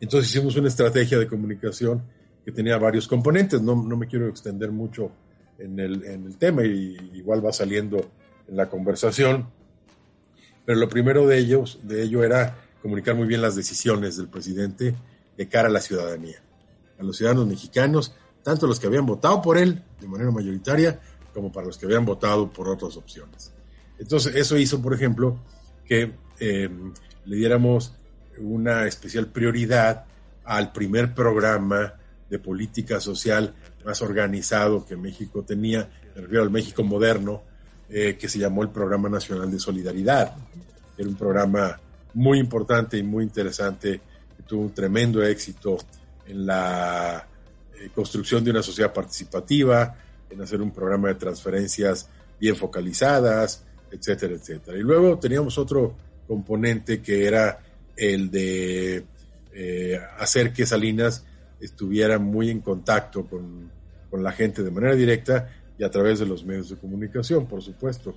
[0.00, 2.02] Entonces hicimos una estrategia de comunicación
[2.44, 3.60] que tenía varios componentes.
[3.60, 5.12] No, no me quiero extender mucho
[5.58, 8.10] en el, en el tema y igual va saliendo
[8.48, 9.48] en la conversación.
[10.64, 14.94] Pero lo primero de ellos, de ello era comunicar muy bien las decisiones del presidente
[15.36, 16.42] de cara a la ciudadanía,
[16.98, 20.98] a los ciudadanos mexicanos, tanto los que habían votado por él de manera mayoritaria
[21.34, 23.52] como para los que habían votado por otras opciones.
[24.00, 25.38] Entonces, eso hizo, por ejemplo,
[25.84, 26.70] que eh,
[27.26, 27.92] le diéramos
[28.38, 30.06] una especial prioridad
[30.44, 31.94] al primer programa
[32.28, 37.42] de política social más organizado que México tenía, me refiero al México moderno,
[37.90, 40.34] eh, que se llamó el Programa Nacional de Solidaridad.
[40.96, 41.78] Era un programa
[42.14, 44.00] muy importante y muy interesante,
[44.36, 45.76] que tuvo un tremendo éxito
[46.26, 47.26] en la
[47.78, 49.94] eh, construcción de una sociedad participativa,
[50.30, 52.08] en hacer un programa de transferencias
[52.38, 54.78] bien focalizadas, etcétera, etcétera.
[54.78, 57.58] Y luego teníamos otro componente que era
[57.96, 59.04] el de
[59.52, 61.24] eh, hacer que Salinas
[61.60, 63.70] estuviera muy en contacto con,
[64.08, 67.62] con, la gente de manera directa y a través de los medios de comunicación, por
[67.62, 68.14] supuesto.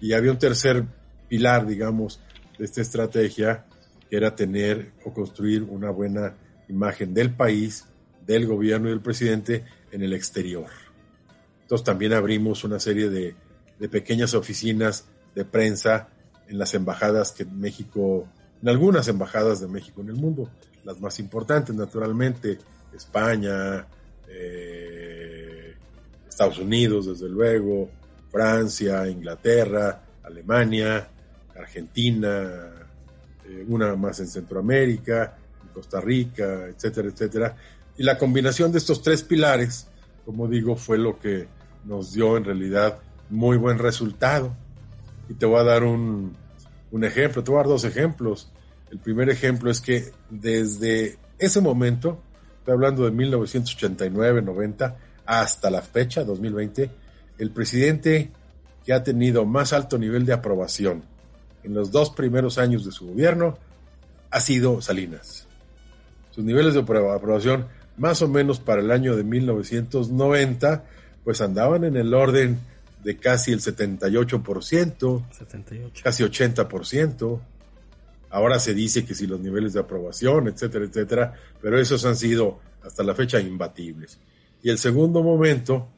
[0.00, 0.84] Y había un tercer
[1.28, 2.20] pilar, digamos,
[2.58, 3.66] de esta estrategia,
[4.08, 6.34] que era tener o construir una buena
[6.68, 7.84] imagen del país,
[8.26, 10.68] del gobierno y del presidente en el exterior.
[11.62, 13.34] Entonces también abrimos una serie de,
[13.80, 16.08] de pequeñas oficinas de prensa
[16.48, 18.28] en las embajadas que México,
[18.62, 20.50] en algunas embajadas de México en el mundo,
[20.84, 22.58] las más importantes naturalmente,
[22.94, 23.86] España,
[24.28, 25.74] eh,
[26.28, 27.88] Estados Unidos desde luego,
[28.30, 31.08] Francia, Inglaterra, Alemania,
[31.56, 32.70] Argentina,
[33.46, 35.36] eh, una más en Centroamérica,
[35.72, 37.56] Costa Rica, etcétera, etcétera.
[37.96, 39.86] Y la combinación de estos tres pilares,
[40.24, 41.48] como digo, fue lo que
[41.84, 42.98] nos dio en realidad
[43.30, 44.54] muy buen resultado.
[45.28, 46.36] Y te voy a dar un,
[46.90, 48.50] un ejemplo, te voy a dar dos ejemplos.
[48.90, 52.20] El primer ejemplo es que desde ese momento,
[52.58, 54.94] estoy hablando de 1989-90,
[55.26, 56.90] hasta la fecha, 2020,
[57.38, 58.30] el presidente
[58.84, 61.04] que ha tenido más alto nivel de aprobación
[61.62, 63.58] en los dos primeros años de su gobierno
[64.30, 65.46] ha sido Salinas.
[66.30, 67.66] Sus niveles de aprobación,
[67.96, 70.84] más o menos para el año de 1990,
[71.24, 72.60] pues andaban en el orden
[73.02, 76.00] de casi el 78%, 78.
[76.02, 77.40] casi 80%.
[78.30, 82.60] Ahora se dice que si los niveles de aprobación, etcétera, etcétera, pero esos han sido
[82.82, 84.18] hasta la fecha imbatibles.
[84.62, 85.88] Y el segundo momento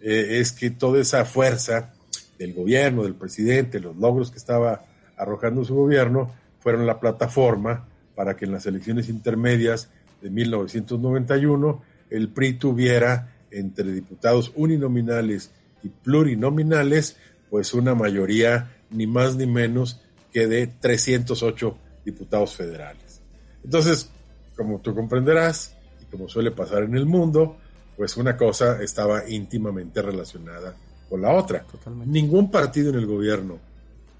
[0.00, 1.92] eh, es que toda esa fuerza
[2.38, 4.84] del gobierno, del presidente, los logros que estaba
[5.16, 12.28] arrojando su gobierno, fueron la plataforma para que en las elecciones intermedias de 1991 el
[12.28, 15.50] PRI tuviera entre diputados uninominales
[15.82, 17.16] y plurinominales,
[17.48, 20.00] pues una mayoría ni más ni menos
[20.32, 23.20] que de 308 diputados federales.
[23.64, 24.10] Entonces,
[24.56, 27.56] como tú comprenderás, y como suele pasar en el mundo,
[27.96, 30.74] pues una cosa estaba íntimamente relacionada
[31.08, 31.66] con la otra.
[32.06, 33.58] Ningún partido en el gobierno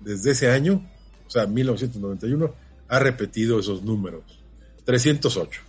[0.01, 0.85] desde ese año,
[1.27, 2.55] o sea, 1991,
[2.89, 4.23] ha repetido esos números.
[4.85, 5.63] 308,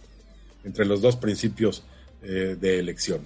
[0.64, 1.84] entre los dos principios
[2.24, 3.22] eh, de elección,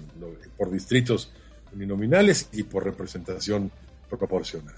[0.56, 1.32] por distritos
[1.72, 3.70] uninominales y por representación
[4.08, 4.74] proporcional.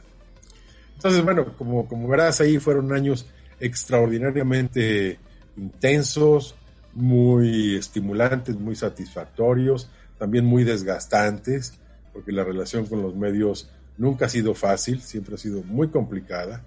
[0.95, 3.27] Entonces, bueno, como, como verás, ahí fueron años
[3.61, 5.19] extraordinariamente
[5.57, 6.55] intensos,
[6.95, 11.75] muy estimulantes, muy satisfactorios, también muy desgastantes,
[12.13, 16.63] porque la relación con los medios nunca ha sido fácil, siempre ha sido muy complicada.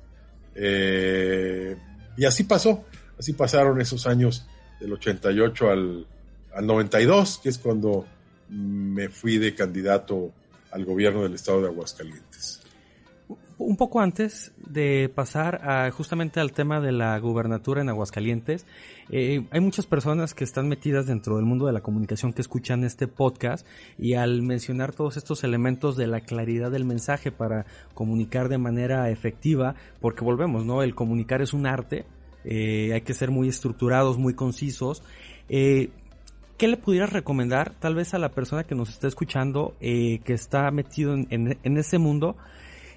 [0.56, 1.76] Eh,
[2.16, 2.86] y así pasó,
[3.20, 4.46] así pasaron esos años
[4.80, 6.08] del 88 al,
[6.54, 8.06] al 92, que es cuando
[8.52, 10.32] me fui de candidato
[10.72, 12.62] al gobierno del estado de Aguascalientes.
[13.58, 18.66] Un poco antes de pasar a, justamente al tema de la gubernatura en Aguascalientes,
[19.12, 22.84] eh, hay muchas personas que están metidas dentro del mundo de la comunicación que escuchan
[22.84, 23.68] este podcast
[24.00, 29.12] y al mencionar todos estos elementos de la claridad del mensaje para comunicar de manera
[29.12, 30.82] efectiva, porque volvemos, ¿no?
[30.82, 32.06] El comunicar es un arte,
[32.44, 35.04] eh, hay que ser muy estructurados, muy concisos.
[35.50, 35.92] Eh,
[36.62, 40.70] ¿Qué le pudieras recomendar tal vez a la persona que nos está escuchando, que está
[40.70, 42.36] metido en, en ese mundo?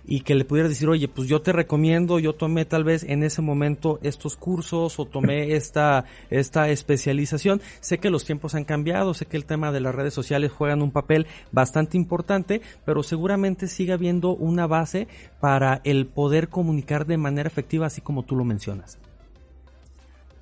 [0.07, 3.23] y que le pudieras decir, oye, pues yo te recomiendo, yo tomé tal vez en
[3.23, 7.63] ese momento estos cursos o tomé esta, esta especialización.
[7.81, 10.83] Sé que los tiempos han cambiado, sé que el tema de las redes sociales juegan
[10.83, 15.09] un papel bastante importante, pero seguramente sigue habiendo una base
[15.41, 18.99] para el poder comunicar de manera efectiva, así como tú lo mencionas.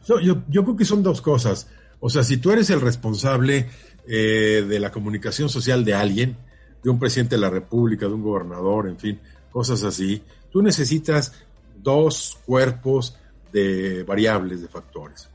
[0.07, 1.69] Yo, yo, creo que son dos cosas.
[2.05, 3.69] O sea, si tú eres el responsable
[4.09, 6.37] eh, de la comunicación social de alguien,
[6.83, 9.21] de un presidente de la República, de un gobernador, en fin,
[9.53, 11.33] cosas así, tú necesitas
[11.81, 13.17] dos cuerpos
[13.53, 15.29] de variables, de factores.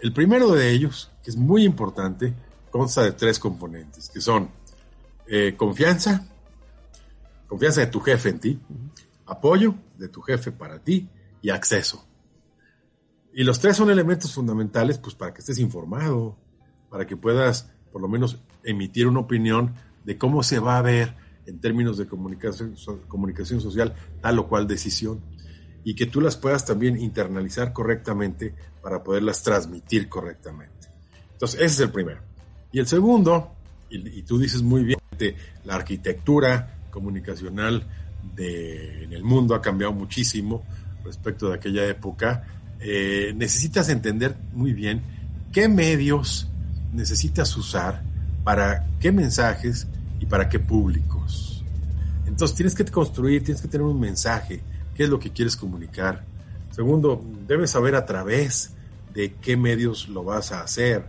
[0.00, 2.34] El primero de ellos, que es muy importante,
[2.72, 4.50] consta de tres componentes, que son
[5.28, 6.26] eh, confianza,
[7.46, 8.60] confianza de tu jefe en ti,
[9.26, 11.08] apoyo de tu jefe para ti
[11.42, 12.04] y acceso.
[13.34, 16.36] Y los tres son elementos fundamentales pues, para que estés informado,
[16.90, 21.14] para que puedas por lo menos emitir una opinión de cómo se va a ver
[21.46, 25.20] en términos de comunicación, social tal o cual decisión
[25.84, 30.88] y que tú las puedas también internalizar correctamente para poderlas transmitir correctamente.
[31.32, 32.20] Entonces, ese es el primero.
[32.70, 33.52] Y el segundo,
[33.90, 34.98] y, tú dices muy bien,
[35.64, 37.86] la arquitectura comunicacional
[38.34, 40.64] de, en el mundo ha cambiado muchísimo
[41.04, 42.61] respecto de aquella época.
[42.84, 45.02] Eh, necesitas entender muy bien
[45.52, 46.48] qué medios
[46.92, 48.02] necesitas usar
[48.44, 49.86] para qué mensajes
[50.20, 51.64] y para qué públicos.
[52.26, 54.62] Entonces tienes que construir, tienes que tener un mensaje,
[54.96, 56.24] qué es lo que quieres comunicar.
[56.70, 58.72] Segundo, debes saber a través
[59.14, 61.04] de qué medios lo vas a hacer.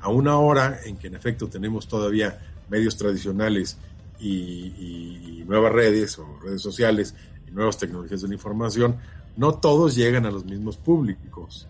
[0.00, 3.78] A una hora en que en efecto tenemos todavía medios tradicionales
[4.20, 7.14] y, nuevas redes o redes sociales
[7.46, 8.96] y nuevas tecnologías de la información,
[9.36, 11.68] no todos llegan a los mismos públicos.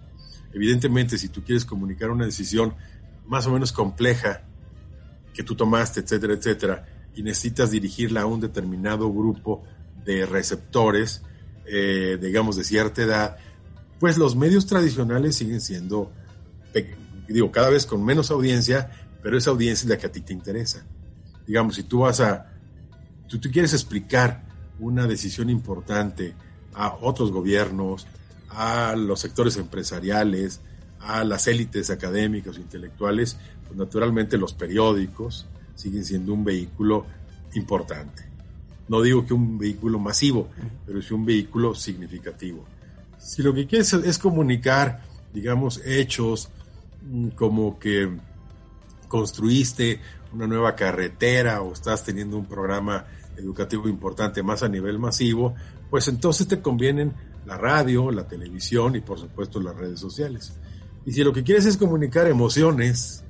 [0.52, 2.74] Evidentemente, si tú quieres comunicar una decisión
[3.26, 4.42] más o menos compleja
[5.35, 9.64] que tú tomaste, etcétera, etcétera, y necesitas dirigirla a un determinado grupo
[10.05, 11.22] de receptores,
[11.66, 13.37] eh, digamos, de cierta edad,
[13.98, 16.12] pues los medios tradicionales siguen siendo,
[17.29, 18.90] digo, cada vez con menos audiencia,
[19.22, 20.87] pero esa audiencia es la que a ti te interesa.
[21.46, 22.52] Digamos, si tú vas a,
[23.26, 24.44] tú, tú quieres explicar
[24.79, 26.35] una decisión importante
[26.76, 28.06] a otros gobiernos,
[28.50, 30.60] a los sectores empresariales,
[31.00, 33.36] a las élites académicas intelectuales,
[33.66, 37.06] pues naturalmente los periódicos siguen siendo un vehículo
[37.54, 38.24] importante.
[38.88, 40.48] No digo que un vehículo masivo,
[40.86, 42.64] pero sí un vehículo significativo.
[43.18, 46.48] Si lo que quieres es comunicar, digamos, hechos
[47.02, 48.08] mm, como que
[49.08, 50.00] construiste
[50.32, 55.54] una nueva carretera o estás teniendo un programa educativo importante más a nivel masivo,
[55.90, 57.12] pues entonces te convienen
[57.46, 60.53] la radio, la televisión y por supuesto las redes sociales.
[61.05, 63.25] Y si lo que quieres es comunicar emociones,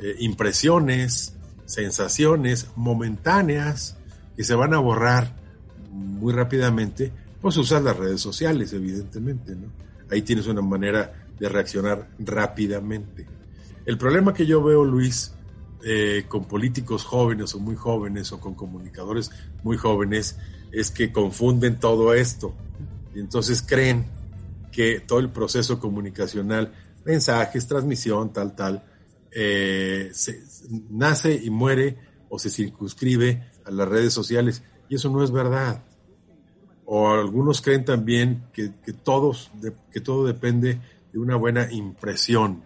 [0.00, 1.34] eh, impresiones,
[1.66, 3.96] sensaciones momentáneas
[4.36, 5.34] que se van a borrar
[5.90, 9.68] muy rápidamente, pues usar las redes sociales, evidentemente, ¿no?
[10.10, 13.26] Ahí tienes una manera de reaccionar rápidamente.
[13.84, 15.32] El problema que yo veo, Luis,
[15.84, 19.30] eh, con políticos jóvenes o muy jóvenes o con comunicadores
[19.62, 20.36] muy jóvenes
[20.72, 22.54] es que confunden todo esto
[23.14, 24.06] y entonces creen
[24.70, 26.72] que todo el proceso comunicacional,
[27.04, 28.84] mensajes, transmisión, tal, tal,
[29.32, 30.40] eh, se,
[30.90, 31.96] nace y muere
[32.28, 34.62] o se circunscribe a las redes sociales.
[34.88, 35.82] Y eso no es verdad.
[36.84, 38.70] O algunos creen también que,
[39.02, 39.50] todos,
[39.90, 40.80] que todo depende
[41.12, 42.62] de una buena impresión.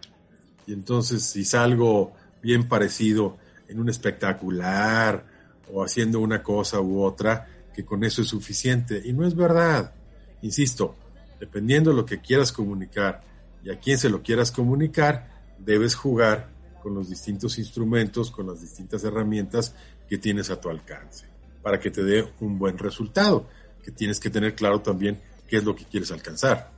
[0.66, 2.12] Y entonces si salgo
[2.42, 3.38] bien parecido
[3.68, 5.24] en un espectacular
[5.72, 9.00] o haciendo una cosa u otra, que con eso es suficiente.
[9.04, 9.94] Y no es verdad.
[10.42, 10.96] Insisto,
[11.40, 13.22] dependiendo de lo que quieras comunicar
[13.64, 16.50] y a quién se lo quieras comunicar, debes jugar
[16.82, 19.74] con los distintos instrumentos, con las distintas herramientas
[20.08, 21.26] que tienes a tu alcance,
[21.62, 23.48] para que te dé un buen resultado,
[23.82, 26.72] que tienes que tener claro también qué es lo que quieres alcanzar.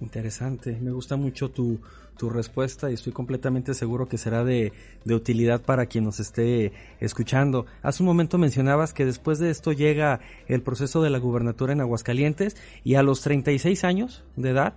[0.00, 1.78] Interesante, me gusta mucho tu,
[2.16, 4.72] tu respuesta y estoy completamente seguro que será de,
[5.04, 7.66] de, utilidad para quien nos esté escuchando.
[7.82, 11.80] Hace un momento mencionabas que después de esto llega el proceso de la gubernatura en
[11.80, 14.74] Aguascalientes y a los 36 años de edad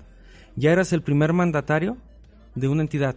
[0.56, 1.98] ya eras el primer mandatario
[2.56, 3.16] de una entidad.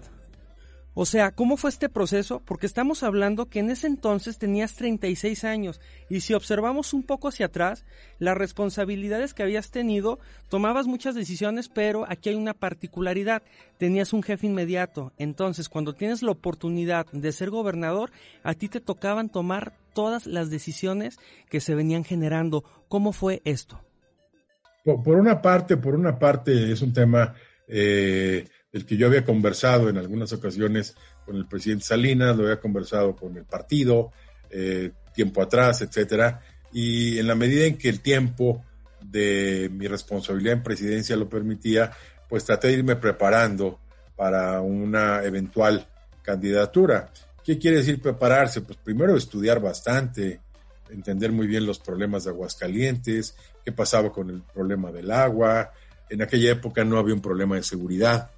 [0.94, 2.42] O sea, ¿cómo fue este proceso?
[2.44, 7.28] Porque estamos hablando que en ese entonces tenías 36 años y si observamos un poco
[7.28, 7.84] hacia atrás,
[8.18, 13.42] las responsabilidades que habías tenido, tomabas muchas decisiones, pero aquí hay una particularidad,
[13.76, 15.12] tenías un jefe inmediato.
[15.18, 18.10] Entonces, cuando tienes la oportunidad de ser gobernador,
[18.42, 22.64] a ti te tocaban tomar todas las decisiones que se venían generando.
[22.88, 23.80] ¿Cómo fue esto?
[24.84, 27.34] Por una parte, por una parte es un tema...
[27.68, 32.60] Eh del que yo había conversado en algunas ocasiones con el presidente Salinas, lo había
[32.60, 34.12] conversado con el partido,
[34.50, 36.40] eh, tiempo atrás, etcétera,
[36.72, 38.64] y en la medida en que el tiempo
[39.00, 41.90] de mi responsabilidad en presidencia lo permitía,
[42.28, 43.80] pues traté de irme preparando
[44.16, 45.86] para una eventual
[46.22, 47.10] candidatura.
[47.42, 48.60] ¿Qué quiere decir prepararse?
[48.60, 50.40] Pues primero estudiar bastante,
[50.90, 55.72] entender muy bien los problemas de Aguascalientes, qué pasaba con el problema del agua.
[56.10, 58.30] En aquella época no había un problema de seguridad,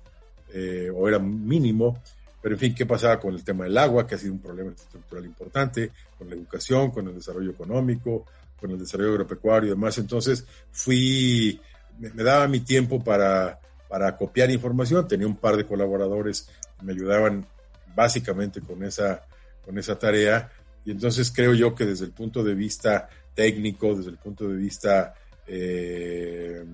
[0.53, 2.03] eh, o era mínimo,
[2.41, 4.73] pero en fin, ¿qué pasaba con el tema del agua, que ha sido un problema
[4.73, 8.27] estructural importante, con la educación, con el desarrollo económico,
[8.59, 9.99] con el desarrollo agropecuario y demás?
[9.99, 11.61] Entonces fui,
[11.99, 16.93] me, daba mi tiempo para, para copiar información, tenía un par de colaboradores que me
[16.93, 17.47] ayudaban
[17.95, 19.23] básicamente con esa,
[19.65, 20.51] con esa tarea,
[20.85, 24.57] y entonces creo yo que desde el punto de vista técnico, desde el punto de
[24.57, 25.15] vista
[25.47, 26.65] eh,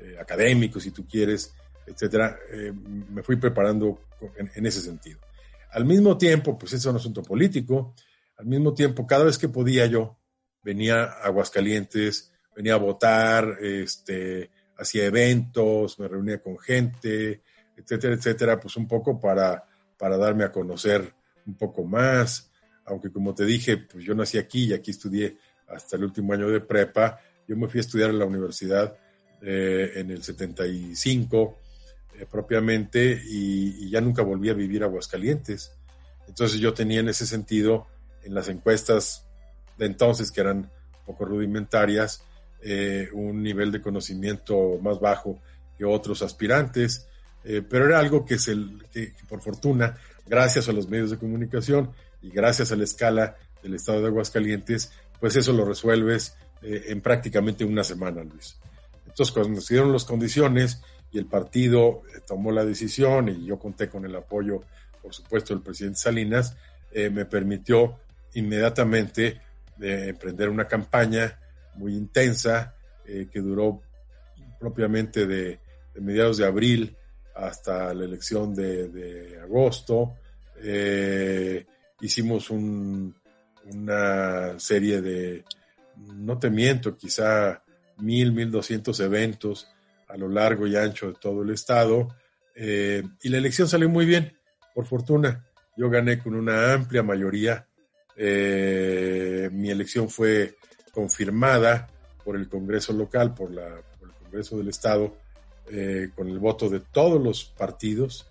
[0.00, 1.52] eh, académico, si tú quieres,
[1.86, 4.00] etcétera, eh, me fui preparando
[4.36, 5.18] en, ese sentido.
[5.72, 7.94] Al mismo tiempo, pues es un asunto político,
[8.36, 10.18] al mismo tiempo, cada vez que podía yo,
[10.62, 17.42] venía a Aguascalientes, venía a votar, este, hacía eventos, me reunía con gente,
[17.76, 19.64] etcétera, etcétera, pues un poco para,
[19.98, 21.12] para darme a conocer
[21.46, 22.50] un poco más,
[22.86, 25.36] aunque como te dije, pues yo nací aquí y aquí estudié
[25.68, 28.96] hasta el último año de prepa, yo me fui a estudiar en la universidad
[29.42, 31.58] eh, en el 75,
[32.18, 35.72] eh, propiamente y, ya nunca volví a vivir Aguascalientes.
[36.28, 37.86] Entonces yo tenía en ese sentido,
[38.22, 39.26] en las encuestas
[39.76, 40.70] de entonces, que eran
[41.04, 42.22] poco rudimentarias,
[42.62, 45.40] eh, un nivel de conocimiento más bajo
[45.76, 47.08] que otros aspirantes,
[47.42, 48.56] eh, pero era algo que, se,
[48.92, 49.96] que, por fortuna,
[50.26, 51.90] gracias a los medios de comunicación
[52.22, 57.62] y gracias a la escala del estado de Aguascalientes, pues eso lo resuelves en prácticamente
[57.64, 58.56] una semana, Luis.
[59.06, 60.80] Entonces, cuando nos dieron las condiciones,
[61.14, 64.62] y el partido eh, tomó la decisión y yo conté con el apoyo,
[65.00, 66.56] por supuesto, del presidente Salinas,
[66.90, 68.00] eh, me permitió
[68.34, 69.40] inmediatamente
[69.80, 71.38] eh, emprender una campaña
[71.76, 72.74] muy intensa
[73.04, 73.82] que duró
[74.58, 75.60] propiamente de,
[75.96, 76.96] mediados de abril
[77.34, 80.14] hasta la elección de, agosto.
[82.00, 85.44] hicimos una serie de,
[86.14, 87.62] no te miento, quizá
[87.98, 89.73] mil, mil doscientos eventos
[90.14, 92.08] a lo largo y ancho de todo el estado.
[92.54, 94.32] Eh, y la elección salió muy bien,
[94.72, 95.44] por fortuna.
[95.76, 97.66] Yo gané con una amplia mayoría.
[98.16, 100.54] Eh, mi elección fue
[100.92, 101.88] confirmada
[102.24, 105.16] por el Congreso local, por, la, el Congreso del Estado,
[105.68, 108.30] eh, con el voto de todos los partidos,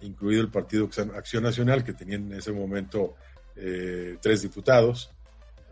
[0.00, 3.14] incluido el Partido Acción Nacional, que tenía en ese momento
[4.22, 5.10] tres diputados.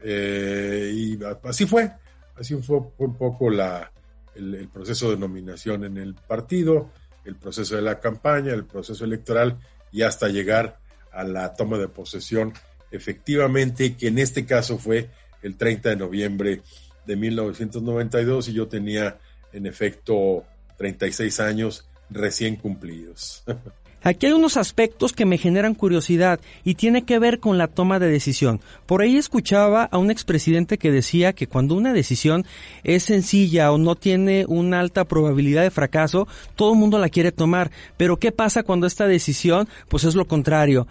[0.04, 1.90] y así fue,
[2.36, 3.90] así fue un poco la,
[4.38, 6.90] el, proceso de nominación en el partido,
[7.24, 9.58] el proceso de la campaña, el proceso electoral
[9.92, 10.78] y hasta llegar
[11.12, 12.52] a la toma de posesión
[12.90, 15.10] efectivamente, que en este caso fue
[15.42, 16.62] el 30 de noviembre
[17.06, 19.18] de 1992 y yo tenía
[19.52, 20.44] en efecto
[20.76, 23.44] 36 años recién cumplidos.
[24.02, 27.98] Aquí hay unos aspectos que me generan curiosidad y tiene que ver con la toma
[27.98, 28.60] de decisión.
[28.86, 32.46] Por ahí escuchaba a un expresidente que decía que cuando una decisión
[32.84, 37.32] es sencilla o no tiene una alta probabilidad de fracaso, todo el mundo la quiere
[37.32, 37.70] tomar.
[37.96, 40.86] Pero ¿qué pasa cuando esta decisión pues es lo contrario?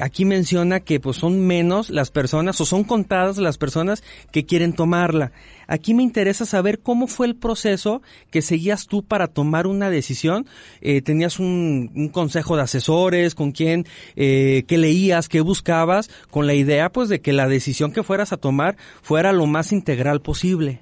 [0.00, 4.72] Aquí menciona que pues son menos las personas o son contadas las personas que quieren
[4.72, 5.32] tomarla.
[5.66, 10.46] Aquí me interesa saber cómo fue el proceso que seguías tú para tomar una decisión.
[10.80, 13.34] Eh, ¿Tenías un, consejo de asesores?
[13.34, 13.86] ¿Con quién?
[14.16, 15.28] Eh, ¿Qué leías?
[15.28, 16.10] ¿Qué buscabas?
[16.30, 19.72] Con la idea pues de que la decisión que fueras a tomar fuera lo más
[19.72, 20.80] integral posible.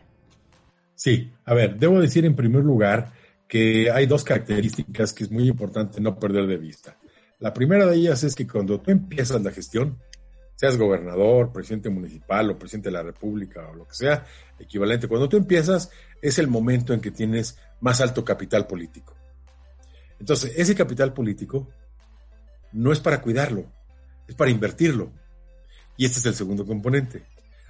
[0.95, 3.13] Sí, a ver, debo decir en primer lugar
[3.49, 6.97] que hay dos características que es muy importante no perder de vista.
[7.41, 9.99] La primera de ellas es que cuando tú empiezas la gestión,
[10.57, 14.27] seas gobernador, presidente municipal o presidente de la República o lo que sea,
[14.59, 19.17] equivalente, cuando tú empiezas es el momento en que tienes más alto capital político.
[20.19, 21.67] Entonces, ese capital político
[22.73, 23.65] no es para cuidarlo,
[24.29, 25.11] es para invertirlo.
[25.97, 27.25] Y este es el segundo componente.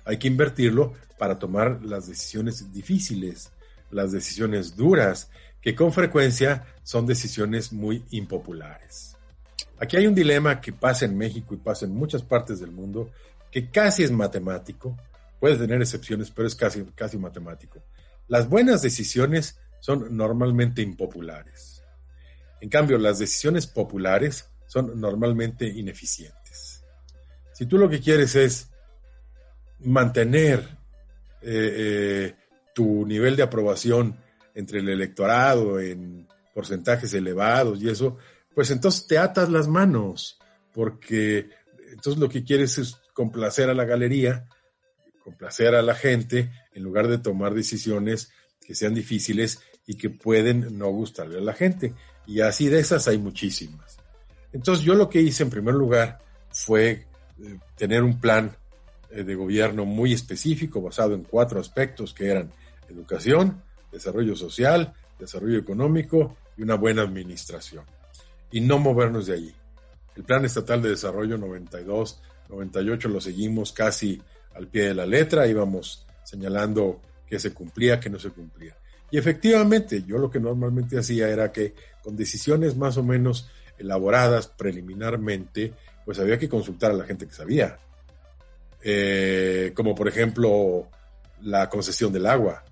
[0.05, 3.53] Hay que invertirlo para tomar las decisiones difíciles,
[3.93, 9.17] las decisiones duras, que con frecuencia son decisiones muy impopulares.
[9.81, 13.11] Aquí hay un dilema que pasa en México y pasa en muchas partes del mundo,
[13.51, 14.95] que casi es matemático,
[15.41, 17.83] puede tener excepciones, pero es casi, casi matemático.
[18.29, 21.83] Las buenas decisiones son normalmente impopulares.
[22.61, 26.85] En cambio, las decisiones populares son normalmente ineficientes.
[27.53, 28.69] Si tú lo que quieres es
[29.79, 30.61] mantener
[31.41, 32.35] eh, eh,
[32.75, 34.17] tu nivel de aprobación
[34.55, 38.19] entre el electorado en porcentajes elevados y eso,
[38.61, 40.39] pues entonces te atas las manos,
[40.75, 41.49] porque
[41.93, 44.51] entonces lo que quieres es complacer a la galería,
[45.25, 48.31] complacer a la gente, en lugar de tomar decisiones
[48.61, 51.95] que sean difíciles y que pueden no gustarle a la gente.
[52.27, 53.97] Y así de esas hay muchísimas.
[54.53, 56.19] Entonces yo lo que hice en primer lugar
[56.51, 58.55] fue eh, tener un plan
[59.09, 62.53] eh, de gobierno muy específico basado en cuatro aspectos que eran
[62.91, 67.87] educación, desarrollo social, desarrollo económico y una buena administración.
[68.51, 69.55] Y no movernos de allí.
[70.17, 74.21] El Plan Estatal de Desarrollo 92, 98 lo seguimos casi
[74.55, 78.77] al pie de la letra, íbamos señalando que se cumplía, que no se cumplía.
[79.11, 84.47] Y efectivamente, yo lo que normalmente hacía era que con decisiones más o menos elaboradas
[84.47, 85.73] preliminarmente,
[86.05, 87.79] pues había que consultar a la gente que sabía.
[88.83, 90.89] Eh, como por ejemplo
[91.43, 92.65] la concesión del agua,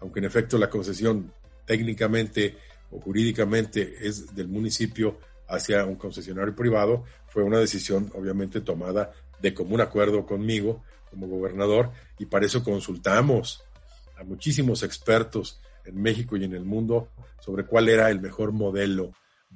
[0.00, 1.32] aunque en efecto la concesión
[1.66, 2.56] técnicamente
[2.92, 5.18] o jurídicamente es del municipio
[5.48, 11.90] hacia un concesionario privado, fue una decisión obviamente tomada de común acuerdo conmigo como gobernador
[12.18, 13.64] y para eso consultamos
[14.16, 17.08] a muchísimos expertos en México y en el mundo
[17.40, 19.12] sobre cuál era el mejor modelo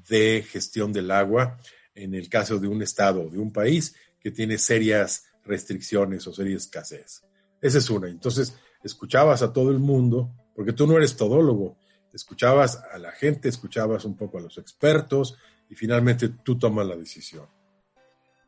[0.08, 1.58] de gestión del agua
[1.94, 6.64] en el caso de un estado, de un país que tiene serias restricciones o serias
[6.64, 7.22] escasez.
[7.60, 8.08] Esa es una.
[8.08, 11.78] Entonces, escuchabas a todo el mundo, porque tú no eres todólogo,
[12.16, 15.36] escuchabas a la gente, escuchabas un poco a los expertos
[15.68, 17.46] y finalmente tú tomas la decisión.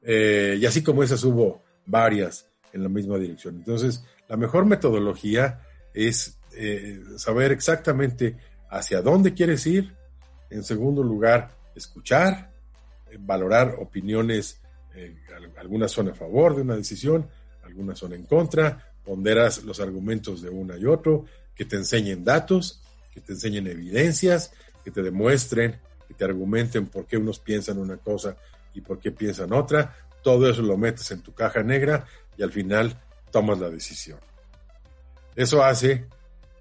[0.03, 3.57] Eh, y así como esas hubo varias en la misma dirección.
[3.57, 5.61] Entonces, la mejor metodología
[5.93, 8.37] es eh, saber exactamente
[8.71, 9.95] hacia dónde quieres ir.
[10.51, 12.51] En segundo lugar, escuchar,
[13.11, 14.63] eh, valorar opiniones,
[15.59, 17.29] algunas son a favor de una decisión,
[17.63, 22.83] algunas son en contra, ponderas los argumentos de una y otro, que te enseñen datos,
[23.19, 24.53] que te enseñen evidencias,
[24.85, 28.37] que te demuestren, que te argumenten por qué unos piensan una cosa
[28.75, 29.97] y por qué piensan otra.
[30.23, 32.07] Todo eso lo metes en tu caja negra
[32.37, 33.01] y al final
[33.31, 34.19] tomas la decisión.
[35.35, 36.07] Eso hace,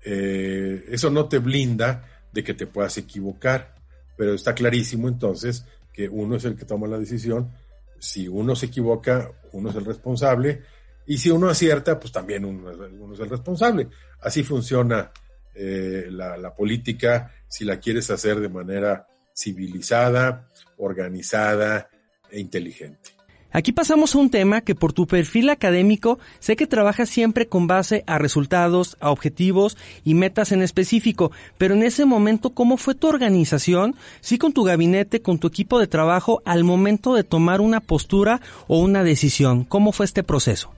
[0.03, 3.75] eh, eso no te blinda de que te puedas equivocar,
[4.15, 7.51] pero está clarísimo entonces que uno es el que toma la decisión.
[7.99, 10.63] Si uno se equivoca, uno es el responsable
[11.05, 12.71] y si uno acierta, pues también uno,
[13.13, 13.89] es el responsable.
[14.21, 15.11] Así funciona
[15.57, 21.89] eh, la, política si la quieres hacer de manera civilizada, organizada
[22.29, 23.11] e inteligente.
[23.51, 27.65] Aquí pasamos a un tema que por tu perfil académico sé que trabajas siempre con
[27.65, 32.93] base a resultados, a objetivos y metas en específico, pero en ese momento, ¿cómo fue
[32.93, 33.95] tu organización?
[34.21, 38.41] Sí, con tu gabinete, con tu equipo de trabajo, al momento de tomar una postura
[38.67, 39.63] o una decisión.
[39.63, 40.71] ¿Cómo fue este proceso?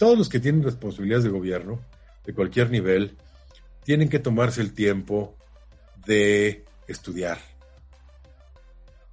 [0.00, 1.78] todos los que tienen responsabilidades de gobierno,
[2.24, 3.18] de cualquier nivel,
[3.84, 5.36] tienen que tomarse el tiempo
[6.06, 7.38] de estudiar.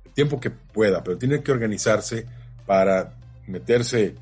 [0.05, 2.25] El tiempo que pueda, pero tienen que organizarse
[2.65, 3.13] para
[3.47, 4.15] meterse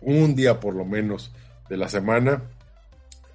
[0.00, 1.32] un día por lo menos
[1.68, 2.42] de la semana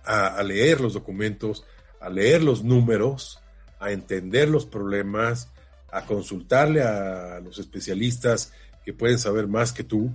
[0.04, 1.66] a, leer los documentos,
[2.00, 3.40] a leer los números,
[3.80, 5.50] a entender los problemas,
[5.92, 8.54] a consultarle a los especialistas
[8.86, 10.14] que pueden saber más que tú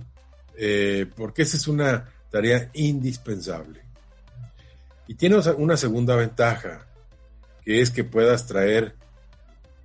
[0.55, 3.82] eh, porque esa es una tarea indispensable.
[5.07, 6.87] Y tiene una segunda ventaja,
[7.63, 8.95] que es que puedas traer,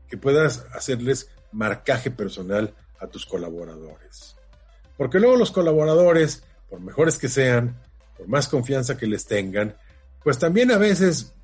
[0.08, 4.36] que puedas hacerles marcaje personal a tus colaboradores.
[4.96, 7.80] Porque luego los colaboradores, por mejores que sean,
[8.16, 9.76] por más confianza que les tengan,
[10.22, 11.34] pues también a veces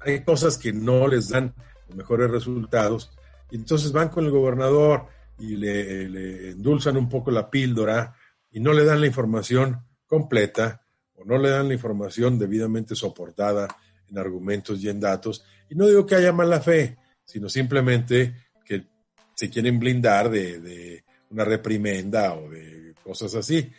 [0.00, 1.54] hay cosas que no les dan
[1.88, 3.10] los mejores resultados.
[3.50, 5.06] Y entonces van con el gobernador
[5.38, 8.14] y le, endulzan un poco la píldora
[8.50, 10.85] y no le dan la información completa
[11.16, 13.68] o no le dan la información debidamente soportada
[14.08, 15.44] en argumentos y en datos.
[15.68, 18.86] Y no digo que haya mala fe, sino simplemente que
[19.34, 23.70] se quieren blindar de, una reprimenda o de cosas así.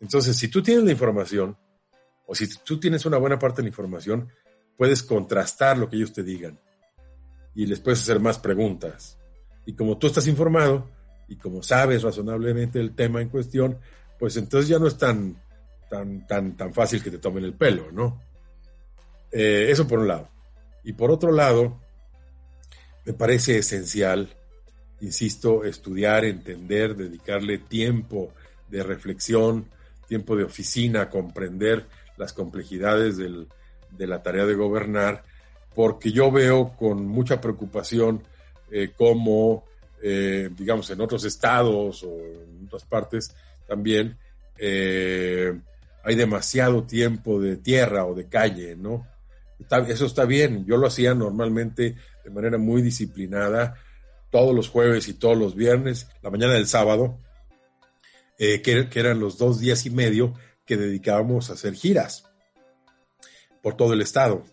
[0.00, 1.56] Entonces, si tú tienes la información,
[2.26, 4.28] o si tú tienes una buena parte de la información,
[4.76, 6.58] puedes contrastar lo que ellos te digan.
[7.54, 9.18] y les puedes hacer más preguntas.
[9.64, 10.90] Y como tú estás informado
[11.26, 13.78] y como sabes razonablemente el tema en cuestión,
[14.18, 15.36] pues entonces ya no es tan,
[15.88, 18.20] tan, tan, tan fácil que te tomen el pelo, ¿no?
[19.32, 20.28] Eh, eso por un lado.
[20.84, 21.80] Y por otro lado,
[23.04, 24.34] me parece esencial,
[25.00, 28.32] insisto, estudiar, entender, dedicarle tiempo
[28.68, 29.66] de reflexión,
[30.08, 35.24] tiempo de oficina, comprender las complejidades de la tarea de gobernar,
[35.74, 38.22] porque yo veo con mucha preocupación
[38.70, 39.64] eh, cómo,
[40.02, 43.34] eh, digamos, en otros estados o en otras partes
[43.66, 44.16] también,
[46.06, 49.08] hay demasiado tiempo de tierra o de calle, ¿no?
[49.88, 53.74] eso está bien, yo lo hacía normalmente de manera muy disciplinada,
[54.30, 57.18] todos los jueves y todos los viernes, la mañana del sábado,
[58.38, 60.34] que, que eran los dos días y medio
[60.64, 62.24] que dedicábamos a hacer giras
[63.60, 64.44] por todo el estado.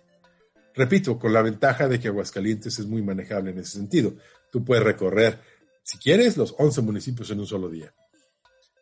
[0.73, 4.15] Repito, con la ventaja de que Aguascalientes es muy manejable en ese sentido.
[4.51, 5.39] Tú puedes recorrer,
[5.83, 7.93] si quieres, los 11 municipios en un solo día.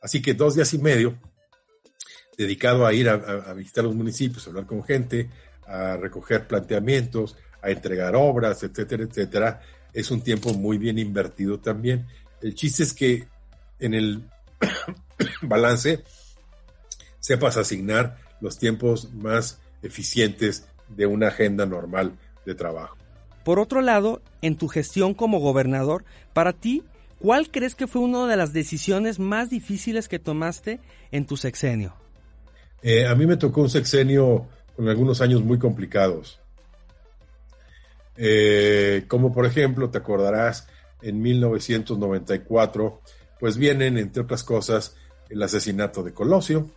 [0.02, 1.20] Así que dos días y medio
[2.42, 5.30] dedicado a ir a, visitar los municipios, a hablar con gente,
[5.68, 9.62] a recoger planteamientos, a entregar obras, etcétera, etcétera,
[9.94, 12.08] es un tiempo muy bien invertido también.
[12.42, 13.28] El chiste es que
[13.80, 14.24] en el
[15.42, 16.04] balance
[17.20, 22.98] sepas asignar los tiempos más eficientes de una agenda normal de trabajo.
[23.44, 26.84] Por otro lado, en tu gestión como gobernador, para ti,
[27.20, 30.80] ¿cuál crees que fue una de las decisiones más difíciles que tomaste
[31.12, 31.96] en tu sexenio?
[32.82, 36.40] Eh, a mí me tocó un sexenio con algunos años muy complicados.
[38.18, 40.68] Eh, como por ejemplo, te acordarás,
[41.02, 43.02] en 1994,
[43.40, 44.96] pues vienen, entre otras cosas,
[45.30, 46.70] el asesinato de Colosio,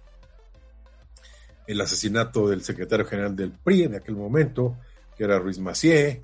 [1.66, 4.78] el asesinato del secretario general del PRI en aquel momento,
[5.16, 6.22] que era Ruiz Macié,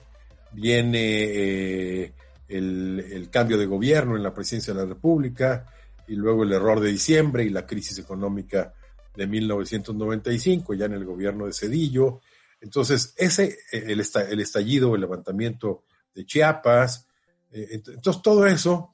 [0.53, 2.12] viene eh,
[2.49, 5.66] el, cambio de gobierno en la presidencia de la República,
[6.09, 8.74] y luego el error de diciembre y la crisis económica
[9.16, 12.20] de 1995, ya en el gobierno de Cedillo.
[12.61, 15.84] Entonces, ese, el, el estallido, el levantamiento
[16.14, 17.06] de Chiapas,
[17.50, 18.90] eh, entonces todo eso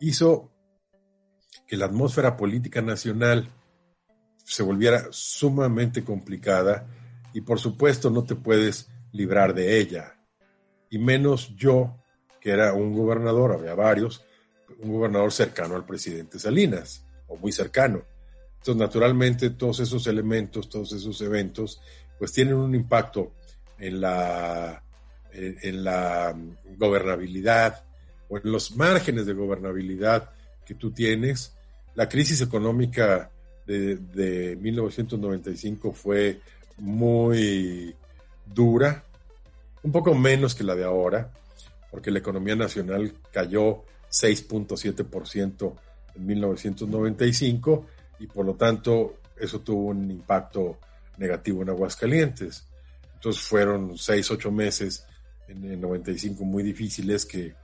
[0.00, 0.50] hizo
[1.66, 3.48] que la atmósfera política nacional
[4.44, 6.86] se volviera sumamente complicada
[7.32, 10.16] y por supuesto no te puedes librar de ella.
[10.88, 12.02] Y menos yo,
[12.40, 14.24] que era un gobernador, había varios,
[14.80, 18.02] un gobernador cercano al presidente Salinas, o muy cercano.
[18.60, 21.80] Entonces, naturalmente, todos esos elementos, todos esos eventos,
[22.18, 23.32] pues tienen un impacto
[23.78, 24.82] en la,
[25.32, 26.36] en, la
[26.76, 27.82] gobernabilidad
[28.28, 30.28] o en los márgenes de gobernabilidad
[30.66, 31.54] que tú tienes.
[31.94, 33.30] La crisis económica
[33.66, 36.40] de, 1995 fue
[36.76, 37.94] muy
[38.44, 39.04] dura,
[39.82, 41.32] un poco menos que la de ahora,
[41.90, 45.74] porque la economía nacional cayó 6.7%
[46.14, 47.86] en 1995
[48.20, 50.78] y por lo tanto eso tuvo un impacto
[51.16, 52.68] negativo en Aguascalientes.
[53.14, 55.04] Entonces fueron 6, 8 meses
[55.48, 57.54] en el 95 muy difíciles que,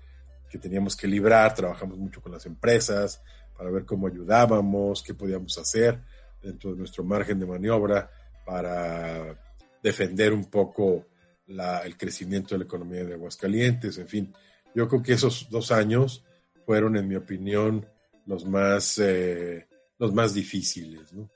[0.51, 3.23] que teníamos que librar, trabajamos mucho con las empresas,
[3.57, 6.01] para ver cómo ayudábamos, qué podíamos hacer
[6.43, 8.11] dentro de nuestro margen de maniobra
[8.45, 9.39] para
[9.83, 11.07] defender un poco
[11.47, 14.35] el crecimiento de la economía de Aguascalientes, en fin.
[14.75, 16.25] Yo creo que esos dos años
[16.65, 17.87] fueron, en mi opinión,
[18.27, 19.66] los más, eh,
[19.99, 21.13] los más difíciles.
[21.13, 21.29] ¿no?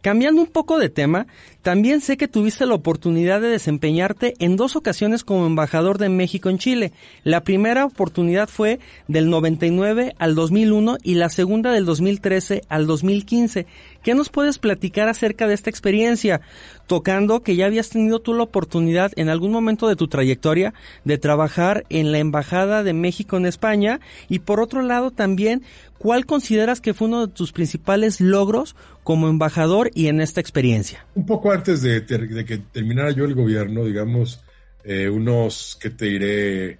[0.00, 1.26] Cambiando un poco de tema,
[1.60, 6.48] también sé que tuviste la oportunidad de desempeñarte en dos ocasiones como embajador de México
[6.48, 6.92] en Chile.
[7.22, 13.66] La primera oportunidad fue del 99 al 2001 y la segunda del 2013 al 2015.
[14.02, 16.40] ¿Qué nos puedes platicar acerca de esta experiencia?
[16.86, 20.72] Tocando que ya habías tenido tú la oportunidad en algún momento de tu trayectoria
[21.04, 25.62] de trabajar en la Embajada de México en España y por otro lado también,
[25.98, 28.74] ¿cuál consideras que fue uno de tus principales logros
[29.04, 31.06] como embajador y en esta experiencia?
[31.14, 34.42] Un poco antes de, que terminara yo el gobierno, digamos,
[34.84, 36.78] eh, unos, que te diré,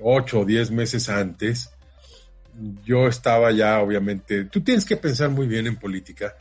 [0.00, 1.70] ocho o diez meses antes,
[2.84, 6.34] yo estaba ya, obviamente, tú tienes que pensar muy bien en política,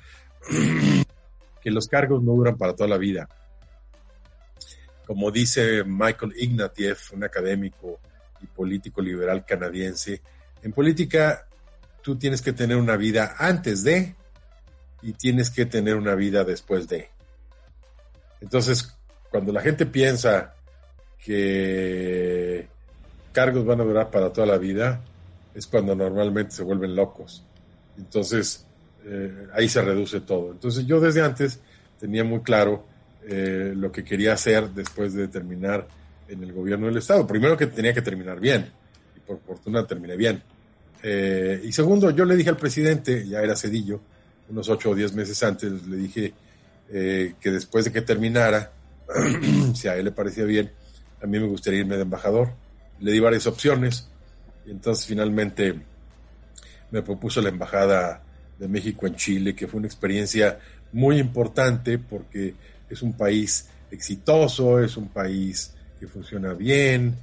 [1.61, 3.27] que los cargos no duran para toda la vida.
[5.05, 7.99] Como dice Michael Ignatieff, un académico
[8.41, 10.21] y político liberal canadiense,
[10.61, 11.47] en política
[12.01, 14.15] tú tienes que tener una vida antes de
[15.01, 17.09] y tienes que tener una vida después de.
[18.41, 18.95] Entonces,
[19.29, 20.53] cuando la gente piensa
[21.23, 22.67] que
[23.31, 25.01] cargos van a durar para toda la vida,
[25.53, 27.43] es cuando normalmente se vuelven locos.
[27.97, 28.65] Entonces,
[29.05, 30.51] eh, ahí se reduce todo.
[30.51, 31.59] Entonces, yo desde antes
[31.99, 32.85] tenía muy claro
[33.25, 35.87] eh, lo que quería hacer después de terminar
[36.27, 37.25] en el gobierno del Estado.
[37.25, 38.71] Primero que tenía que terminar bien,
[39.15, 40.41] y por fortuna terminé bien.
[41.01, 44.01] Eh, y segundo, yo le dije al presidente, ya era Cedillo,
[44.49, 46.33] unos ocho o diez meses antes, le dije
[46.91, 48.71] que después de que terminara,
[49.75, 50.71] si a él le parecía bien,
[51.21, 52.49] a mí me gustaría irme de embajador.
[52.99, 54.09] Le di varias opciones
[54.65, 55.79] y entonces finalmente
[56.91, 58.23] me propuso la embajada
[58.59, 60.59] de México en Chile, que fue una experiencia
[60.91, 62.53] muy importante porque
[62.89, 67.15] es un país exitoso, es un país que funciona bien,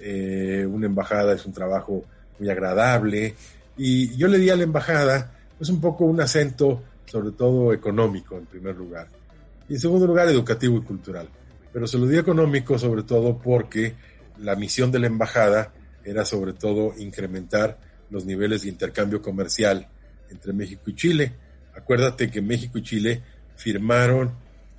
[0.00, 2.04] eh, una embajada es un trabajo
[2.38, 3.34] muy agradable.
[3.76, 8.38] Y yo le di a la embajada pues un poco un acento sobre todo económico
[8.38, 9.08] en primer lugar.
[9.68, 11.28] Y en segundo lugar educativo y cultural.
[11.72, 13.94] Pero se lo di económico sobre todo porque
[14.38, 15.72] la misión de la embajada
[16.04, 17.78] era sobre todo incrementar
[18.10, 19.88] los niveles de intercambio comercial
[20.30, 21.32] entre México y Chile.
[21.74, 23.22] Acuérdate que México y Chile
[23.56, 24.32] firmaron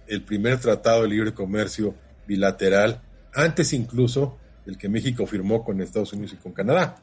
[0.07, 1.95] el primer tratado de libre comercio
[2.27, 3.01] bilateral,
[3.33, 6.95] antes incluso del que México firmó con Estados Unidos y con Canadá.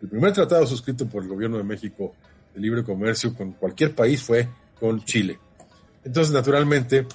[0.00, 2.14] El primer tratado suscrito por el gobierno de México
[2.54, 5.38] de libre comercio con cualquier país fue con Chile.
[6.04, 7.06] Entonces, naturalmente,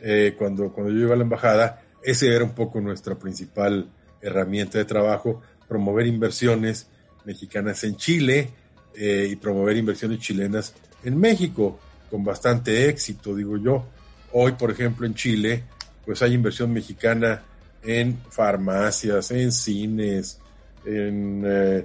[0.00, 3.88] eh, cuando, cuando yo iba a la embajada, ese era un poco nuestra principal
[4.20, 6.88] herramienta de trabajo, promover inversiones
[7.24, 8.50] mexicanas en Chile
[8.96, 11.78] eh, y promover inversiones chilenas en México,
[12.10, 13.84] con bastante éxito, digo yo.
[14.32, 15.64] Hoy, por ejemplo, en Chile,
[16.04, 17.42] pues hay inversión mexicana
[17.82, 20.38] en farmacias, en cines,
[20.84, 21.84] en eh,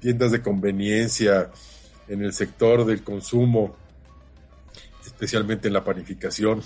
[0.00, 1.50] tiendas de conveniencia,
[2.08, 3.76] en el sector del consumo,
[5.04, 6.62] especialmente en la panificación.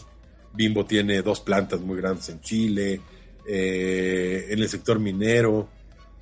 [0.52, 3.00] Bimbo tiene dos plantas muy grandes en Chile,
[3.48, 5.68] eh, en el sector minero,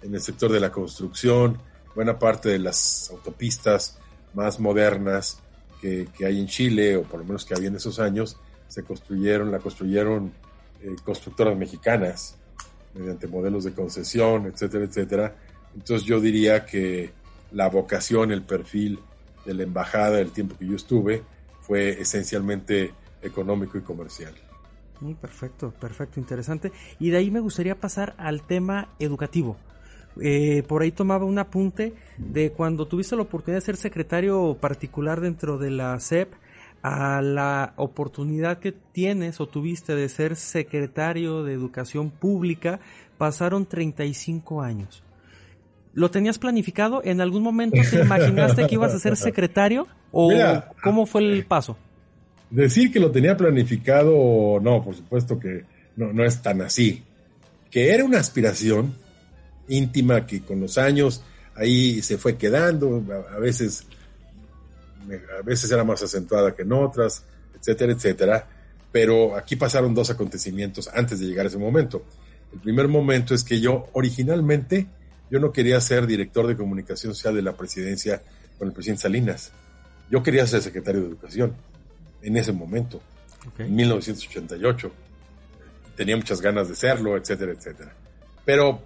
[0.02, 1.58] en el sector de la construcción,
[1.94, 3.98] buena parte de las autopistas
[4.34, 5.40] más modernas
[5.80, 8.38] que, hay en Chile, o por lo menos que había en esos años,
[8.68, 10.32] se construyeron, la construyeron
[10.82, 12.36] eh, constructoras mexicanas
[12.94, 15.36] mediante modelos de concesión, etcétera, etcétera.
[15.74, 17.12] Entonces yo diría que
[17.52, 18.98] la vocación, el perfil
[19.44, 21.22] de la embajada, el tiempo que yo estuve,
[21.60, 24.34] fue esencialmente económico y comercial.
[25.20, 26.72] Perfecto, perfecto, interesante.
[26.98, 29.56] Y de ahí me gustaría pasar al tema educativo.
[30.20, 35.20] Eh, por ahí tomaba un apunte de cuando tuviste la oportunidad de ser secretario particular
[35.20, 36.32] dentro de la SEP
[36.82, 42.78] a la oportunidad que tienes o tuviste de ser secretario de Educación Pública,
[43.16, 45.02] pasaron 35 años.
[45.94, 47.00] ¿Lo tenías planificado?
[47.02, 49.86] ¿En algún momento te imaginaste que ibas a ser secretario?
[50.12, 50.30] ¿O
[50.82, 51.76] cómo fue el paso?
[52.50, 55.64] Decir que lo tenía planificado, no, por supuesto que
[55.96, 57.02] no, no es tan así.
[57.70, 58.94] Que era una aspiración
[59.68, 61.22] íntima que con los años
[61.56, 63.86] ahí se fue quedando, a, veces,
[65.38, 67.24] a veces era más acentuada que en otras,
[67.58, 68.48] etcétera, etcétera.
[68.92, 72.04] Pero aquí pasaron dos acontecimientos antes de llegar a ese momento.
[72.52, 74.86] El primer momento es que yo originalmente,
[75.30, 78.22] yo no quería ser director de comunicación social de la presidencia
[78.58, 79.52] con el presidente Salinas.
[80.10, 81.54] Yo quería ser secretario de Educación
[82.22, 83.00] en ese momento,
[83.58, 84.92] en 1988.
[85.96, 87.92] Tenía muchas ganas de serlo, etcétera, etcétera.
[88.44, 88.82] Pero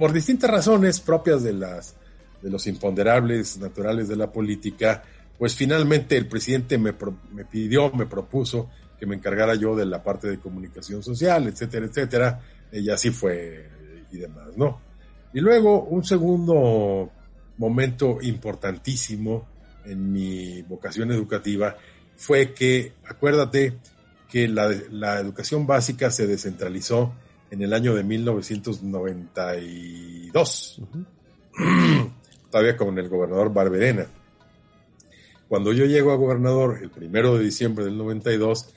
[0.00, 1.94] por distintas razones propias de, las,
[2.40, 5.02] de los imponderables naturales de la política,
[5.38, 6.94] pues finalmente el presidente me,
[7.34, 11.84] me pidió, me propuso que me encargara yo de la parte de comunicación social, etcétera,
[11.84, 12.40] etcétera,
[12.72, 13.68] y así fue
[14.10, 14.80] y demás, ¿no?
[15.34, 17.10] Y luego un segundo
[17.58, 19.46] momento importantísimo
[19.84, 21.76] en mi vocación educativa
[22.16, 23.76] fue que, acuérdate,
[24.30, 27.12] que la, educación básica se descentralizó
[27.50, 30.82] en el año de 1992,
[32.50, 34.06] todavía con el gobernador Barberena.
[35.48, 38.72] Cuando yo llego a gobernador el primero de diciembre del 92,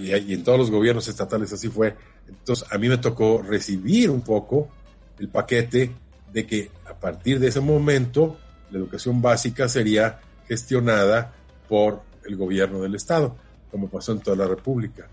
[0.00, 1.94] y en todos los gobiernos estatales así fue,
[2.28, 4.68] entonces a mí me tocó recibir un poco
[5.20, 5.92] el paquete
[6.32, 8.38] de que a partir de ese momento
[8.70, 10.18] la educación básica sería
[10.48, 11.32] gestionada
[11.68, 13.36] por el gobierno del Estado,
[13.70, 15.08] como pasó en toda la República.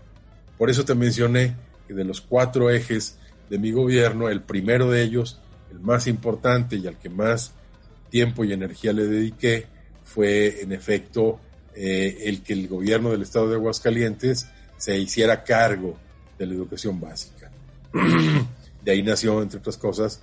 [0.58, 1.56] Por eso te mencioné
[1.94, 3.18] de los cuatro ejes
[3.48, 7.52] de mi gobierno, el primero de ellos, el más importante y al que más
[8.10, 9.66] tiempo y energía le dediqué,
[10.04, 11.40] fue en efecto
[11.74, 15.98] eh, el que el gobierno del Estado de Aguascalientes se hiciera cargo
[16.38, 17.50] de la educación básica.
[18.82, 20.22] De ahí nació, entre otras cosas,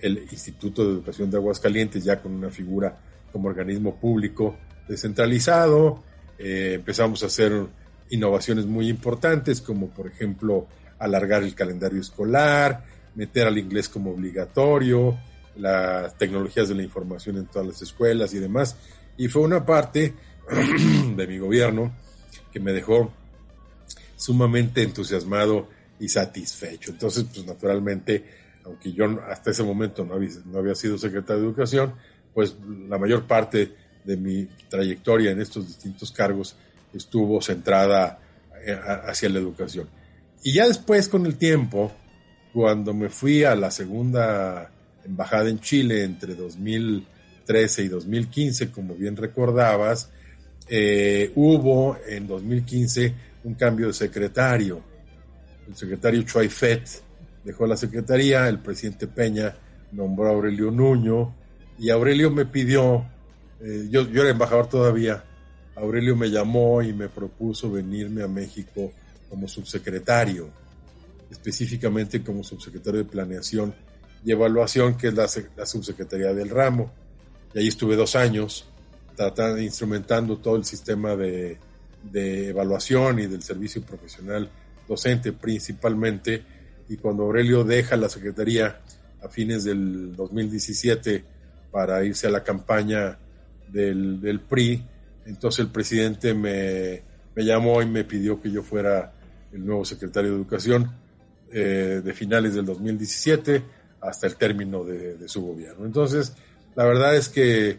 [0.00, 2.98] el Instituto de Educación de Aguascalientes, ya con una figura
[3.30, 4.56] como organismo público
[4.88, 6.02] descentralizado,
[6.38, 7.66] eh, empezamos a hacer
[8.10, 10.66] innovaciones muy importantes, como por ejemplo
[10.98, 12.84] alargar el calendario escolar,
[13.14, 15.18] meter al inglés como obligatorio,
[15.56, 18.76] las tecnologías de la información en todas las escuelas y demás.
[19.16, 20.14] Y fue una parte
[21.16, 21.92] de mi gobierno
[22.52, 23.12] que me dejó
[24.16, 25.68] sumamente entusiasmado
[26.00, 26.92] y satisfecho.
[26.92, 28.24] Entonces, pues naturalmente,
[28.64, 31.94] aunque yo hasta ese momento no había, no había sido secretario de Educación,
[32.34, 32.56] pues
[32.88, 33.74] la mayor parte
[34.04, 36.56] de mi trayectoria en estos distintos cargos
[36.92, 38.18] estuvo centrada
[38.64, 39.88] eh, hacia la educación.
[40.42, 41.92] Y ya después, con el tiempo,
[42.52, 44.70] cuando me fui a la segunda
[45.04, 50.10] embajada en Chile entre 2013 y 2015, como bien recordabas,
[50.68, 53.14] eh, hubo en 2015
[53.44, 54.80] un cambio de secretario.
[55.66, 56.88] El secretario Fett
[57.44, 59.54] dejó la secretaría, el presidente Peña
[59.92, 61.34] nombró a Aurelio Nuño
[61.78, 63.06] y Aurelio me pidió,
[63.60, 65.24] eh, yo, yo era embajador todavía,
[65.76, 68.92] Aurelio me llamó y me propuso venirme a México
[69.28, 70.50] como subsecretario,
[71.30, 73.74] específicamente como subsecretario de Planeación
[74.24, 76.92] y Evaluación, que es la, la subsecretaría del ramo.
[77.54, 78.66] Y ahí estuve dos años
[79.16, 81.58] tratando, instrumentando todo el sistema de,
[82.02, 84.50] de evaluación y del servicio profesional
[84.86, 86.42] docente principalmente.
[86.88, 88.80] Y cuando Aurelio deja la Secretaría
[89.22, 91.24] a fines del 2017
[91.70, 93.18] para irse a la campaña
[93.68, 94.82] del, del PRI,
[95.26, 97.02] entonces el presidente me,
[97.34, 99.12] me, llamó y me pidió que yo fuera
[99.52, 100.90] el nuevo secretario de Educación
[101.52, 103.62] eh, de finales del 2017
[104.00, 105.86] hasta el término de, su gobierno.
[105.86, 106.32] Entonces,
[106.74, 107.78] la verdad es que,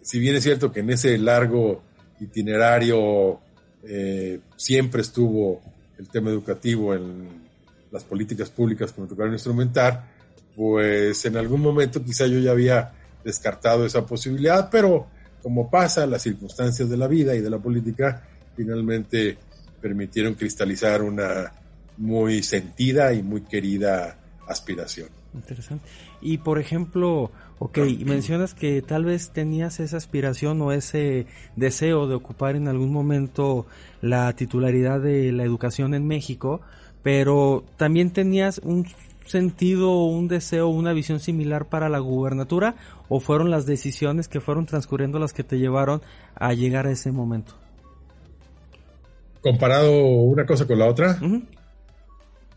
[0.00, 1.82] si bien es cierto que en ese largo
[2.20, 3.40] itinerario
[3.84, 5.60] eh, siempre estuvo
[5.98, 7.42] el tema educativo en
[7.90, 10.04] las políticas públicas que me tocaron instrumentar,
[10.56, 12.92] pues en algún momento quizá yo ya había
[13.24, 15.06] descartado esa posibilidad, pero
[15.42, 18.22] como pasa, las circunstancias de la vida y de la política
[18.56, 19.38] finalmente
[19.82, 21.52] permitieron cristalizar una
[21.98, 24.16] muy sentida y muy querida
[24.46, 25.08] aspiración.
[25.34, 25.84] Interesante.
[26.20, 31.26] Y por ejemplo, ok, mencionas que tal vez tenías esa aspiración o ese
[31.56, 33.66] deseo de ocupar en algún momento
[34.00, 36.60] la titularidad de la educación en México,
[37.02, 38.86] pero también tenías un
[39.26, 42.74] sentido, un deseo, una visión similar para la gubernatura
[43.08, 46.02] o fueron las decisiones que fueron transcurriendo las que te llevaron
[46.34, 47.61] a llegar a ese momento?
[49.42, 51.18] Comparado una cosa con la otra.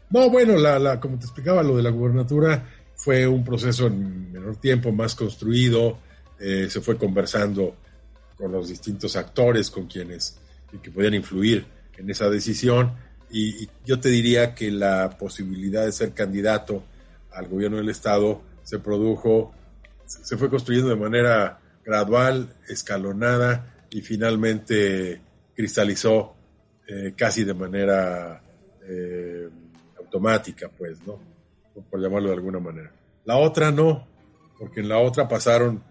[0.10, 2.64] No, bueno, la, la, como te explicaba, lo de la gubernatura
[2.96, 5.98] fue un proceso en menor tiempo, más construido,
[6.40, 7.76] eh, se fue conversando
[8.38, 10.38] con los distintos actores, con quienes
[10.82, 11.66] que podían influir
[11.98, 12.94] en esa decisión.
[13.32, 16.84] Y, y, yo te diría que la posibilidad de ser candidato
[17.32, 19.54] al gobierno del Estado se produjo,
[20.06, 25.22] se fue construyendo de manera gradual, escalonada y finalmente
[25.56, 26.35] cristalizó
[26.88, 28.42] eh, casi de manera
[28.88, 29.50] eh,
[29.98, 31.20] automática, pues, ¿no?
[31.90, 32.92] Por llamarlo de alguna manera.
[33.26, 34.08] La otra no,
[34.60, 35.84] porque en la otra pasaron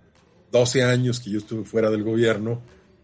[0.52, 2.62] 12 años que yo estuve fuera del gobierno,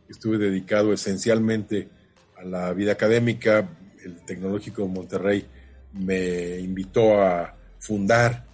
[0.09, 1.89] estuve dedicado esencialmente
[2.37, 3.69] a la vida académica.
[4.05, 5.47] El Tecnológico de Monterrey
[5.93, 8.47] me invitó a fundar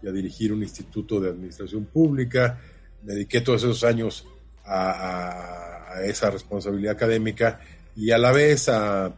[0.00, 2.60] y a dirigir un instituto de administración pública.
[3.02, 4.24] Me dediqué todos esos años
[4.64, 7.60] a, a, a esa responsabilidad académica
[7.96, 9.14] y a la vez a,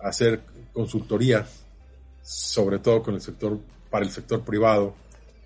[0.00, 0.40] hacer
[0.72, 1.46] consultoría
[2.22, 3.58] sobre todo con el sector,
[3.88, 4.94] para el sector privado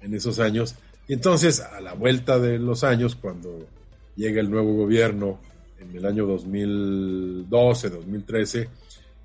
[0.00, 0.74] en esos años.
[1.08, 3.66] Y entonces, a la vuelta de los años, cuando
[4.14, 5.38] llega el nuevo gobierno
[5.78, 8.68] en el año 2012, 2013,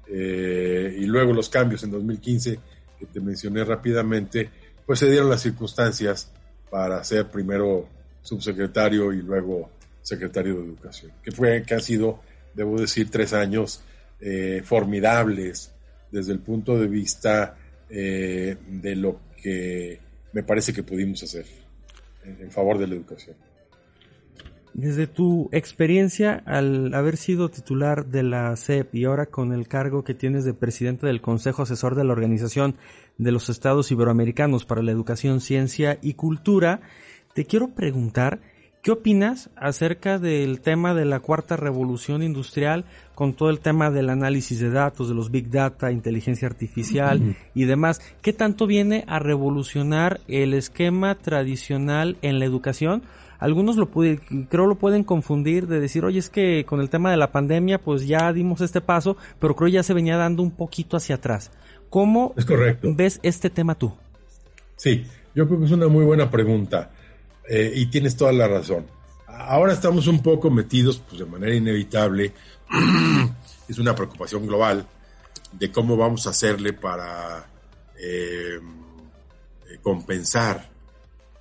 [0.08, 2.60] eh, y luego los cambios en 2015,
[2.99, 4.49] que te mencioné rápidamente,
[4.86, 6.32] pues se dieron las circunstancias
[6.70, 7.88] para ser primero
[8.22, 9.70] subsecretario y luego
[10.02, 12.20] secretario de Educación, que, fue, que han sido,
[12.54, 13.84] debo decir, tres años
[14.20, 15.74] eh, formidables
[16.12, 17.58] desde el punto de vista
[17.89, 19.99] eh, de lo que
[20.34, 21.45] me parece que pudimos hacer
[22.24, 23.36] en, en, favor de la educación.
[24.74, 30.04] Desde tu experiencia al haber sido titular de la CEP y ahora con el cargo
[30.04, 32.76] que tienes de presidente del Consejo Asesor de la Organización
[33.18, 36.82] de los Estados Iberoamericanos para la Educación, Ciencia y Cultura,
[37.34, 38.39] te quiero preguntar
[38.82, 44.09] ¿Qué opinas acerca del tema de la cuarta revolución industrial con todo el tema del
[44.09, 48.01] análisis de datos, de los big data, inteligencia artificial y demás?
[48.23, 53.03] ¿Qué tanto viene a revolucionar el esquema tradicional en la educación?
[53.38, 54.19] Algunos lo puede,
[54.49, 57.77] creo lo pueden confundir de decir, oye, es que con el tema de la pandemia
[57.77, 61.51] pues ya dimos este paso, pero creo ya se venía dando un poquito hacia atrás.
[61.91, 62.91] ¿Cómo es correcto.
[62.95, 63.93] ves este tema tú?
[64.75, 65.05] Sí,
[65.36, 66.89] yo creo que es una muy buena pregunta.
[67.50, 68.86] Eh, y tienes toda la razón.
[69.28, 72.34] Ahora estamos un poco metidos, pues de manera inevitable,
[73.68, 74.88] es una preocupación global
[75.52, 77.50] de cómo vamos a hacerle para
[77.98, 78.60] eh,
[79.82, 80.70] compensar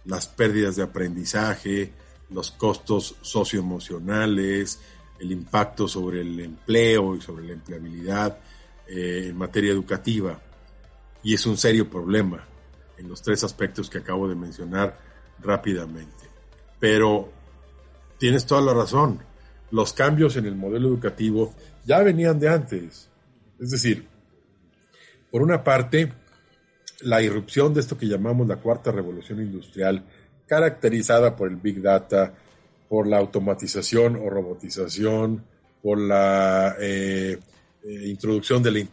[0.05, 1.93] las pérdidas de aprendizaje,
[2.31, 4.81] los costos socioemocionales,
[5.19, 8.39] el impacto sobre el empleo y sobre la empleabilidad
[8.89, 10.41] eh, en materia educativa.
[11.23, 12.47] Y es un serio problema
[12.97, 15.10] en los tres aspectos que acabo de mencionar
[15.43, 16.25] rápidamente.
[16.79, 17.31] Pero
[18.19, 19.21] tienes toda la razón.
[19.71, 23.09] Los cambios en el modelo educativo ya venían de antes.
[23.59, 24.07] Es decir,
[25.31, 26.13] por una parte,
[27.03, 30.05] la irrupción de esto que llamamos la cuarta revolución industrial,
[30.47, 32.35] caracterizada por el Big Data,
[32.89, 35.45] por la automatización o robotización,
[35.81, 37.39] por la eh,
[37.85, 38.89] eh, introducción de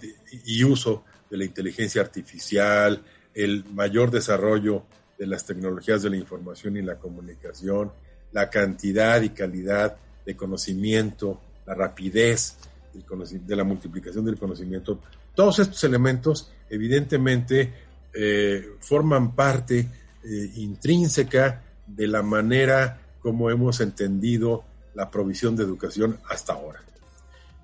[0.45, 4.83] y uso de la inteligencia artificial, el mayor desarrollo
[5.17, 7.91] de las tecnologías de la información y la comunicación,
[8.31, 12.57] la cantidad y calidad de conocimiento, la rapidez
[12.93, 14.99] de la multiplicación del conocimiento,
[15.35, 17.73] todos estos elementos evidentemente
[18.13, 24.63] eh, forman parte eh, intrínseca de la manera como hemos entendido
[24.95, 26.81] la provisión de educación hasta ahora.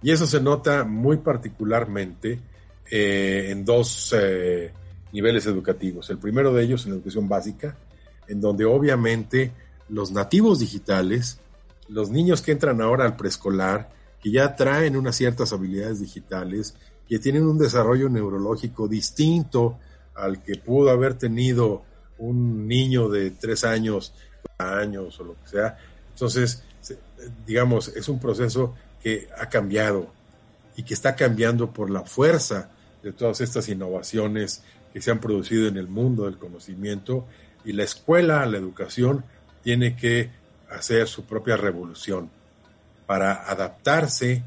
[0.02, 2.40] Y eso se nota muy particularmente
[2.92, 4.14] eh, en dos
[5.14, 6.10] niveles educativos.
[6.10, 7.78] El primero de ellos en la educación básica,
[8.28, 9.52] en donde obviamente
[9.88, 11.40] los nativos digitales,
[11.88, 13.90] los niños que entran ahora al preescolar,
[14.22, 16.76] que ya traen unas ciertas habilidades digitales,
[17.08, 19.78] que tienen un desarrollo neurológico distinto
[20.16, 21.84] al que pudo haber tenido
[22.18, 24.14] un niño de tres años,
[24.58, 25.78] años o lo que sea.
[26.12, 26.64] Entonces,
[27.46, 30.08] digamos, es un proceso que ha cambiado
[30.76, 32.70] y que está cambiando por la fuerza
[33.04, 34.64] de todas estas innovaciones
[34.94, 37.26] que se han producido en el mundo del conocimiento
[37.66, 39.26] y la escuela, la educación,
[39.64, 40.30] tiene que
[40.70, 42.30] hacer su propia revolución
[43.06, 44.44] para adaptarse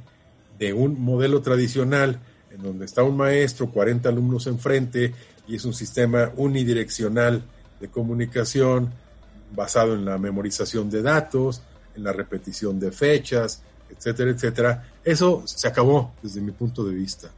[0.58, 2.20] de un modelo tradicional
[2.50, 5.12] en donde está un maestro, 40 alumnos enfrente
[5.46, 7.42] y es un sistema unidireccional
[7.80, 8.92] de comunicación
[9.54, 11.62] basado en la memorización de datos,
[11.94, 14.88] en la repetición de fechas, etcétera, etcétera.
[15.04, 17.28] Eso se acabó desde mi punto de vista.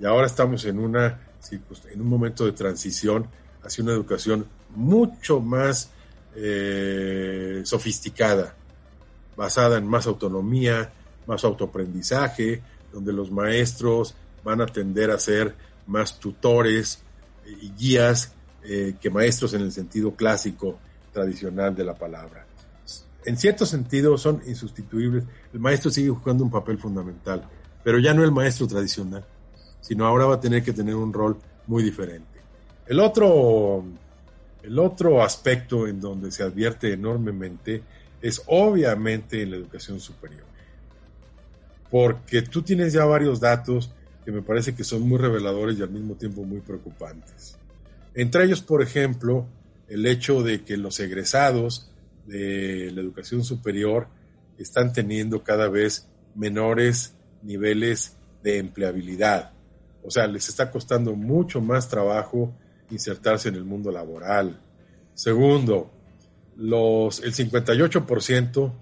[0.00, 1.18] Y ahora estamos en, una,
[1.52, 3.26] en un momento de transición
[3.62, 5.90] hacia una educación mucho más
[6.34, 8.54] eh, sofisticada,
[9.36, 10.92] basada en más autonomía,
[11.26, 15.54] más autoaprendizaje, donde los maestros van a tender a ser
[15.86, 17.00] más tutores
[17.60, 18.32] y guías
[18.64, 20.78] eh, que maestros en el sentido clásico
[21.12, 22.46] tradicional de la palabra.
[23.24, 25.24] En cierto sentido son insustituibles.
[25.52, 27.48] El maestro sigue jugando un papel fundamental,
[27.82, 29.24] pero ya no el maestro tradicional,
[29.86, 32.40] sino ahora va a tener que tener un rol muy diferente.
[32.86, 33.84] El otro
[34.66, 37.84] el otro aspecto en donde se advierte enormemente
[38.20, 40.42] es obviamente en la educación superior.
[41.88, 43.92] Porque tú tienes ya varios datos
[44.24, 47.56] que me parece que son muy reveladores y al mismo tiempo muy preocupantes.
[48.12, 49.46] Entre ellos, por ejemplo,
[49.88, 51.88] el hecho de que los egresados
[52.26, 54.08] de la educación superior
[54.58, 59.52] están teniendo cada vez menores niveles de empleabilidad.
[60.06, 62.54] O sea, les está costando mucho más trabajo
[62.90, 64.60] insertarse en el mundo laboral.
[65.14, 65.90] Segundo,
[66.56, 68.72] los, el 58%,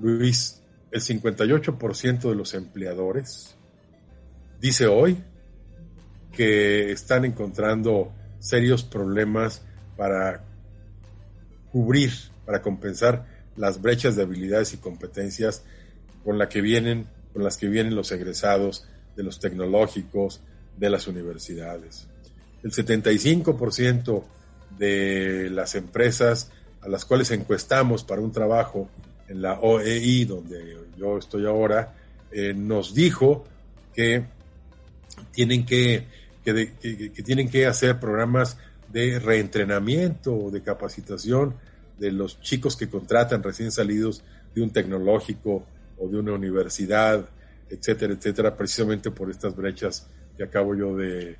[0.00, 3.56] Luis, el 58% de los empleadores
[4.60, 5.16] dice hoy
[6.32, 9.62] que están encontrando serios problemas
[9.96, 10.44] para
[11.70, 12.12] cubrir,
[12.44, 13.26] para compensar
[13.56, 15.64] las brechas de habilidades y competencias
[16.24, 18.86] con, la que vienen, con las que vienen los egresados
[19.16, 20.40] de los tecnológicos,
[20.76, 22.06] de las universidades.
[22.62, 24.24] El 75%
[24.78, 26.50] de las empresas
[26.80, 28.88] a las cuales encuestamos para un trabajo
[29.28, 31.94] en la OEI, donde yo estoy ahora,
[32.30, 33.44] eh, nos dijo
[33.94, 34.24] que
[35.32, 36.06] tienen que,
[36.44, 38.56] que, tienen que hacer programas
[38.88, 41.54] de reentrenamiento o de capacitación
[41.98, 44.22] de los chicos que contratan recién salidos
[44.54, 45.64] de un tecnológico
[45.98, 47.26] o de una universidad,
[47.72, 50.06] etcétera, etcétera, precisamente por estas brechas
[50.36, 51.36] que acabo yo de,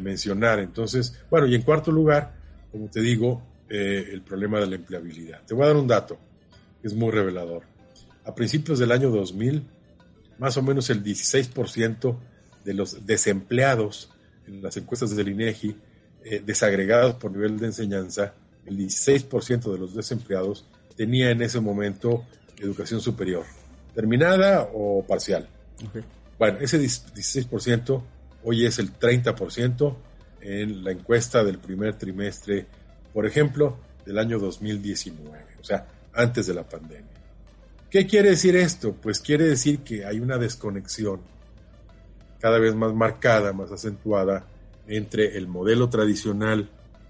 [0.00, 0.58] mencionar.
[0.58, 2.34] Entonces, bueno, y en cuarto lugar,
[2.72, 5.42] como te digo, eh, el problema de la empleabilidad.
[5.46, 6.18] Te voy a dar un dato
[6.82, 7.62] que es muy revelador.
[8.24, 9.62] A principios del año 2000,
[10.38, 12.16] más o menos el 16%
[12.64, 14.10] de los desempleados
[14.48, 15.76] en las encuestas del INEGI,
[16.24, 18.34] eh, desagregados por nivel de enseñanza,
[18.66, 20.66] el 16% de los desempleados
[20.96, 22.24] tenía en ese momento
[22.58, 23.44] educación superior,
[23.94, 25.48] terminada o parcial.
[26.38, 28.02] Bueno, ese 16%
[28.46, 29.96] Hoy es el 30%
[30.42, 32.66] en la encuesta del primer trimestre,
[33.14, 37.10] por ejemplo, del año 2019, o sea, antes de la pandemia.
[37.88, 38.92] ¿Qué quiere decir esto?
[38.92, 41.22] Pues quiere decir que hay una desconexión
[42.38, 44.44] cada vez más marcada, más acentuada
[44.86, 46.68] entre el modelo tradicional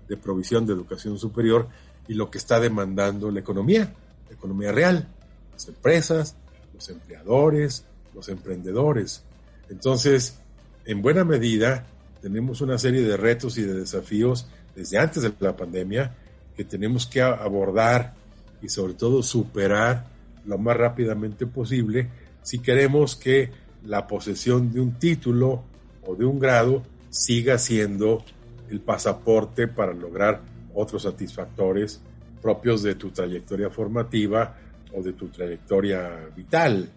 [0.09, 1.67] de provisión de educación superior
[2.07, 3.93] y lo que está demandando la economía,
[4.29, 5.09] la economía real,
[5.53, 6.37] las empresas,
[6.73, 9.25] los empleadores, los emprendedores.
[9.69, 10.39] Entonces,
[10.85, 11.87] en buena medida
[12.21, 16.15] tenemos una serie de retos y de desafíos desde antes de la pandemia
[16.57, 18.15] que tenemos que abordar
[18.63, 20.07] y sobre todo superar
[20.47, 22.09] lo más rápidamente posible
[22.43, 23.51] si queremos que
[23.85, 25.63] la posesión de un título
[26.07, 28.25] o de un grado siga siendo
[28.71, 30.41] el pasaporte para lograr
[30.75, 32.01] otros satisfactores
[32.43, 34.57] propios de tu trayectoria formativa
[34.93, 36.89] o de tu trayectoria vital.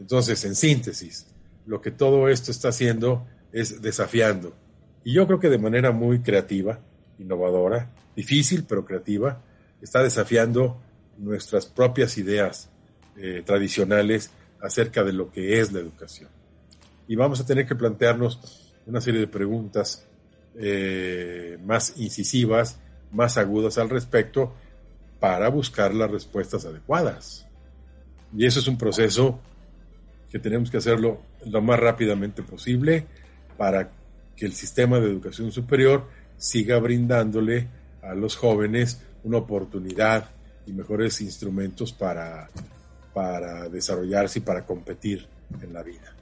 [0.00, 1.26] Entonces, en síntesis,
[1.66, 4.56] lo que todo esto está haciendo es desafiando.
[5.04, 6.80] Y yo creo que de manera muy creativa,
[7.18, 9.42] innovadora, difícil pero creativa,
[9.82, 10.80] está desafiando
[11.18, 12.70] nuestras propias ideas
[13.16, 14.30] eh, tradicionales
[14.62, 16.30] acerca de lo que es la educación.
[17.06, 20.06] Y vamos a tener que plantearnos una serie de preguntas
[20.54, 22.78] eh, más incisivas,
[23.12, 24.54] más agudas al respecto,
[25.18, 27.46] para buscar las respuestas adecuadas.
[28.34, 29.40] Y eso es un proceso
[30.30, 33.06] que tenemos que hacerlo lo más rápidamente posible
[33.56, 33.90] para
[34.36, 36.06] que el sistema de educación superior
[36.36, 37.68] siga brindándole
[38.02, 40.30] a los jóvenes una oportunidad
[40.66, 42.48] y mejores instrumentos para,
[43.12, 45.26] para desarrollarse y para competir
[45.60, 46.14] en la vida.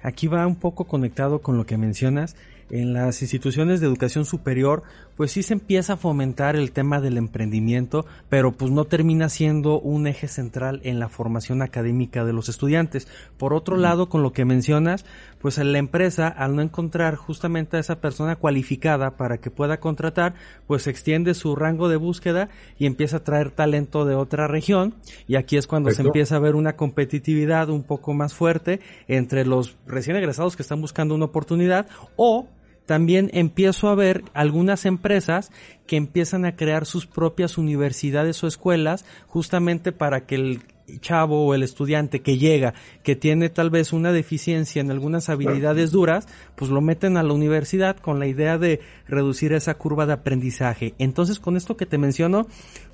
[0.00, 2.34] Aquí va un poco conectado con lo que mencionas
[2.70, 4.82] en las instituciones de educación superior,
[5.16, 9.80] pues sí se empieza a fomentar el tema del emprendimiento, pero pues no termina siendo
[9.80, 13.08] un eje central en la formación académica de los estudiantes.
[13.36, 15.04] Por otro lado, con lo que mencionas,
[15.40, 20.34] pues la empresa, al no encontrar justamente a esa persona cualificada para que pueda contratar,
[20.66, 22.48] pues extiende su rango de búsqueda
[22.78, 24.94] y empieza a traer talento de otra región.
[25.26, 29.44] Y aquí es cuando se empieza a ver una competitividad un poco más fuerte entre
[29.44, 31.86] los recién egresados que están buscando una oportunidad
[32.16, 32.48] o
[32.86, 35.50] también empiezo a ver algunas empresas
[35.86, 40.62] que empiezan a crear sus propias universidades o escuelas justamente para que el
[41.00, 45.90] chavo o el estudiante que llega, que tiene tal vez una deficiencia en algunas habilidades
[45.90, 50.14] duras, pues lo meten a la universidad con la idea de reducir esa curva de
[50.14, 50.94] aprendizaje.
[50.98, 52.46] Entonces, con esto que te menciono,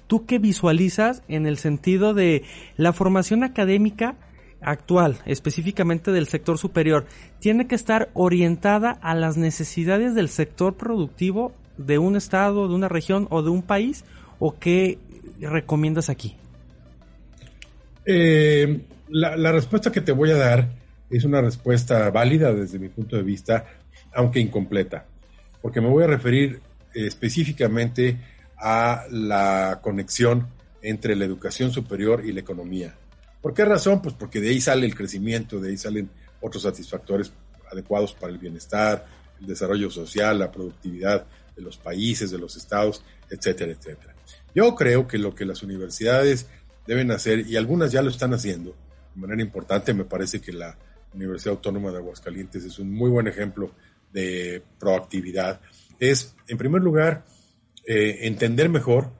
[0.06, 2.42] ¿tú qué visualizas en el sentido de
[2.76, 4.16] la formación académica?
[4.60, 7.06] Actual, específicamente del sector superior,
[7.40, 12.88] tiene que estar orientada a las necesidades del sector productivo de un estado, de una
[12.88, 14.04] región o de un país?
[14.38, 14.98] ¿O qué
[15.40, 16.36] recomiendas aquí?
[18.04, 20.68] Eh, la, respuesta que te voy a dar
[21.10, 23.66] es una respuesta válida desde mi punto de vista,
[24.12, 25.06] aunque incompleta,
[25.62, 26.60] porque me voy a referir
[26.94, 28.18] específicamente
[28.56, 30.48] a la conexión
[30.82, 32.94] entre la educación superior y la economía.
[33.40, 34.02] ¿Por qué razón?
[34.02, 36.10] Pues porque de ahí sale el crecimiento, de ahí salen
[36.40, 37.32] otros satisfactores
[37.70, 39.06] adecuados para el bienestar,
[39.40, 44.14] el desarrollo social, la productividad de los países, de los estados, etcétera, etcétera.
[44.54, 46.46] Yo creo que lo que las universidades
[46.86, 48.74] deben hacer, y algunas ya lo están haciendo
[49.14, 50.76] de manera importante, me parece que la
[51.14, 53.72] Universidad Autónoma de Aguascalientes es un muy buen ejemplo
[54.12, 55.60] de proactividad,
[55.98, 57.24] es, en primer lugar,
[57.86, 59.10] eh, entender mejor,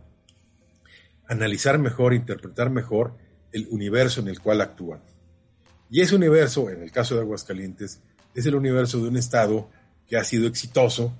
[1.26, 3.14] analizar mejor, interpretar mejor
[3.52, 5.00] el universo en el cual actúan.
[5.90, 8.00] Y ese universo, en el caso de Aguascalientes,
[8.34, 9.70] es el universo de un estado
[10.06, 11.14] que ha sido exitoso,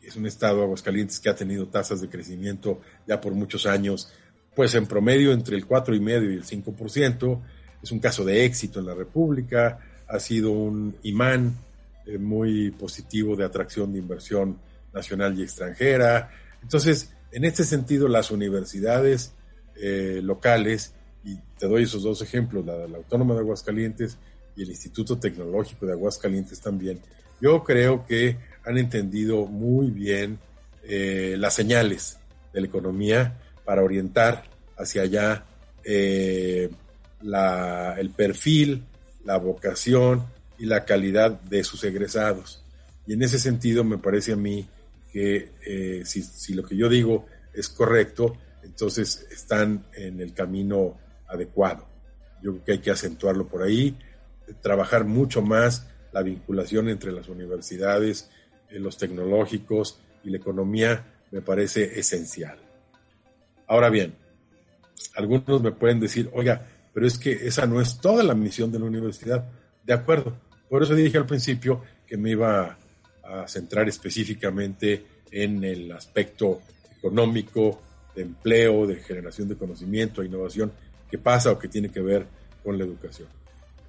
[0.00, 4.12] es un estado Aguascalientes que ha tenido tasas de crecimiento ya por muchos años,
[4.54, 7.40] pues en promedio entre el 4,5 y el 5%,
[7.82, 11.56] es un caso de éxito en la República, ha sido un imán
[12.06, 14.58] eh, muy positivo de atracción de inversión
[14.92, 16.30] nacional y extranjera.
[16.62, 19.32] Entonces, en este sentido, las universidades
[19.76, 20.94] eh, locales
[21.24, 24.16] y te doy esos dos ejemplos, la, Autónoma de Aguascalientes
[24.56, 27.00] y el Instituto Tecnológico de Aguascalientes también,
[27.40, 30.38] yo creo que han entendido muy bien
[30.84, 32.18] eh, las señales
[32.52, 34.44] de la economía para orientar
[34.76, 35.44] hacia allá
[35.84, 36.70] eh,
[37.22, 38.84] la, el perfil,
[39.24, 40.24] la vocación
[40.58, 42.62] y la calidad de sus egresados.
[43.06, 44.68] Y en ese sentido me parece a mí
[45.12, 50.96] que eh, si, si, lo que yo digo es correcto, entonces están en el camino
[51.30, 51.86] adecuado.
[52.42, 53.96] Yo creo que hay que acentuarlo por ahí,
[54.60, 58.30] trabajar mucho más la vinculación entre las universidades,
[58.68, 62.58] eh, los tecnológicos y la economía me parece esencial.
[63.66, 64.14] Ahora bien,
[65.14, 68.80] algunos me pueden decir, oiga, pero es que esa no es toda la misión de
[68.80, 69.48] la universidad.
[69.84, 70.36] De acuerdo,
[70.68, 72.76] por eso dije al principio que me iba
[73.22, 76.60] a centrar específicamente en el aspecto
[76.98, 77.80] económico,
[78.14, 80.72] de empleo, de generación de conocimiento, innovación
[81.10, 82.26] que pasa o que tiene que ver
[82.62, 83.28] con la educación.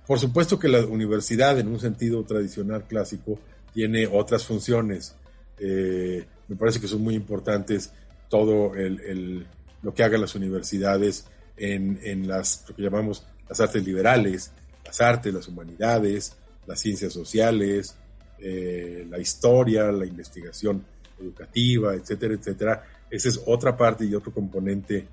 [0.08, 3.40] Por supuesto que la universidad, en un sentido tradicional clásico,
[3.74, 5.16] tiene otras funciones.
[5.60, 7.94] Eh, me parece que son muy importantes
[8.30, 9.46] todo el,
[9.82, 11.26] lo que hagan las universidades
[11.58, 14.52] en, en las, lo que llamamos las artes liberales,
[14.86, 17.96] las artes, las humanidades, las ciencias sociales,
[18.40, 20.84] eh, la historia, la investigación
[21.20, 22.84] educativa, etcétera, etcétera.
[23.10, 25.08] Esa es otra parte y otro componente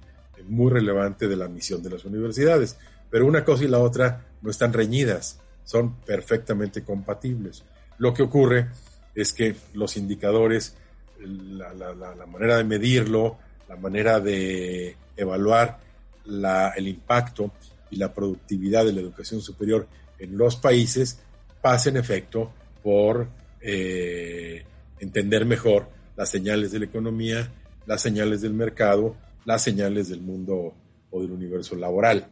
[0.47, 2.77] muy relevante de la misión de las universidades.
[3.11, 7.65] Pero una cosa y la otra no están reñidas, son perfectamente compatibles.
[7.99, 8.69] Lo que ocurre
[9.15, 10.77] es que los indicadores,
[11.21, 15.79] la, manera de medirlo, la manera de evaluar
[16.25, 17.53] el impacto
[17.91, 21.19] y la productividad de la educación superior en los países
[21.61, 23.29] pasa en efecto por
[23.61, 24.65] eh,
[25.01, 27.51] entender mejor las señales de la economía,
[27.87, 29.17] las señales del mercado,
[29.49, 30.75] las señales del mundo
[31.11, 32.29] o del universo laboral,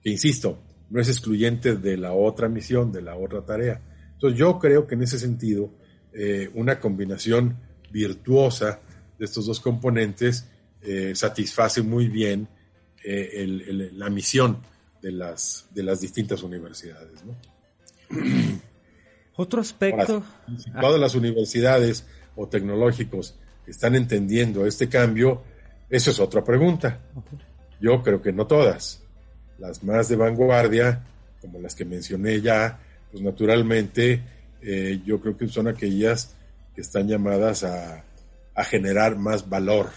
[0.00, 3.82] que insisto, no es excluyente de la otra misión, de la otra tarea.
[4.12, 5.72] Entonces yo creo que en ese sentido,
[6.12, 7.56] eh, una combinación
[7.90, 8.78] virtuosa
[9.18, 10.46] de estos dos componentes
[10.80, 12.46] eh, satisface muy bien
[13.02, 14.58] la misión
[15.02, 17.24] de las, de las distintas universidades.
[17.24, 17.36] ¿no?
[19.34, 20.22] Otro aspecto.
[20.56, 23.34] si todas las universidades o tecnológicos
[23.66, 25.42] están entendiendo este cambio,
[25.90, 27.00] eso es otra pregunta.
[27.80, 29.02] Yo creo que no todas.
[29.58, 31.04] Las más de vanguardia,
[31.40, 32.80] como las que mencioné ya,
[33.10, 34.22] pues naturalmente
[34.62, 36.34] eh, yo creo que son aquellas
[36.74, 38.04] que están llamadas a,
[38.54, 39.90] a, generar más valor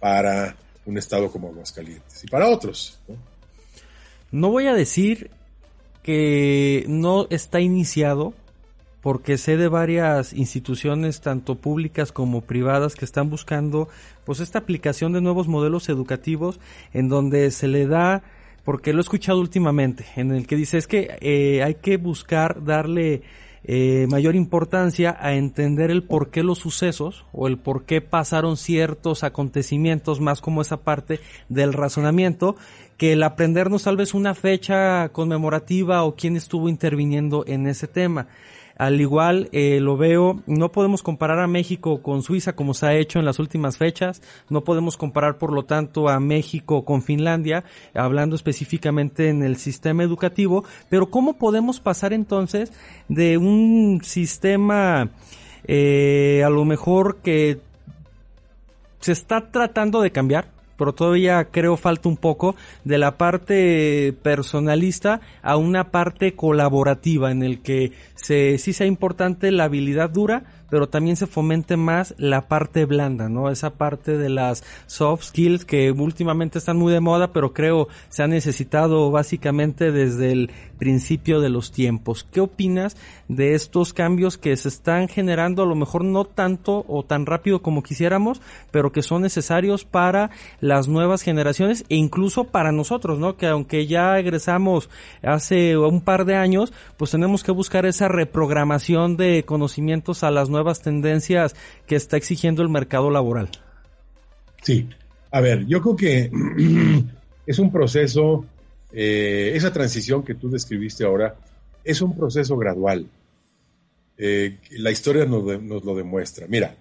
[0.00, 0.56] para
[0.86, 2.98] un estado como Aguascalientes y para otros.
[3.08, 3.16] ¿no?
[4.30, 5.30] no voy a decir
[6.02, 8.34] que no está iniciado,
[9.00, 13.88] porque sé de varias instituciones, tanto públicas como privadas, que están buscando
[14.24, 16.58] pues esta aplicación de nuevos modelos educativos
[16.92, 18.22] en donde se le da,
[18.64, 22.64] porque lo he escuchado últimamente, en el que dice es que eh, hay que buscar
[22.64, 23.22] darle
[23.68, 28.56] eh, mayor importancia a entender el por qué los sucesos o el por qué pasaron
[28.56, 31.18] ciertos acontecimientos, más como esa parte
[31.48, 32.54] del razonamiento,
[32.96, 38.28] que el aprendernos tal vez una fecha conmemorativa o quién estuvo interviniendo en ese tema.
[38.76, 42.94] Al igual eh, lo veo, no podemos comparar a México con Suiza como se ha
[42.94, 47.64] hecho en las últimas fechas, no podemos comparar por lo tanto a México con Finlandia,
[47.94, 52.72] hablando específicamente en el sistema educativo, pero ¿cómo podemos pasar entonces
[53.08, 55.10] de un sistema
[55.64, 57.58] eh, a lo mejor que
[59.00, 65.20] se está tratando de cambiar, pero todavía creo falta un poco de la parte personalista
[65.42, 70.88] a una parte colaborativa en el que se, sí sea importante la habilidad dura, pero
[70.88, 73.50] también se fomente más la parte blanda, ¿no?
[73.50, 78.22] Esa parte de las soft skills que últimamente están muy de moda, pero creo se
[78.22, 82.26] ha necesitado básicamente desde el principio de los tiempos.
[82.30, 82.96] ¿Qué opinas
[83.28, 87.62] de estos cambios que se están generando, a lo mejor no tanto o tan rápido
[87.62, 88.40] como quisiéramos,
[88.70, 93.36] pero que son necesarios para las nuevas generaciones e incluso para nosotros, ¿no?
[93.36, 94.90] Que aunque ya egresamos
[95.22, 100.48] hace un par de años, pues tenemos que buscar esa reprogramación de conocimientos a las
[100.48, 101.54] nuevas tendencias
[101.86, 103.50] que está exigiendo el mercado laboral.
[104.62, 104.88] Sí,
[105.30, 106.30] a ver, yo creo que
[107.46, 108.44] es un proceso,
[108.92, 111.36] eh, esa transición que tú describiste ahora,
[111.84, 113.06] es un proceso gradual.
[114.18, 116.46] Eh, la historia nos, nos, lo demuestra.
[116.48, 116.74] Mira,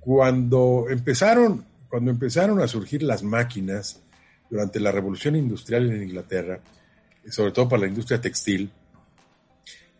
[0.00, 4.00] cuando empezaron, cuando empezaron a surgir las máquinas
[4.48, 6.60] durante la revolución industrial en Inglaterra,
[7.28, 8.70] sobre todo para la industria textil,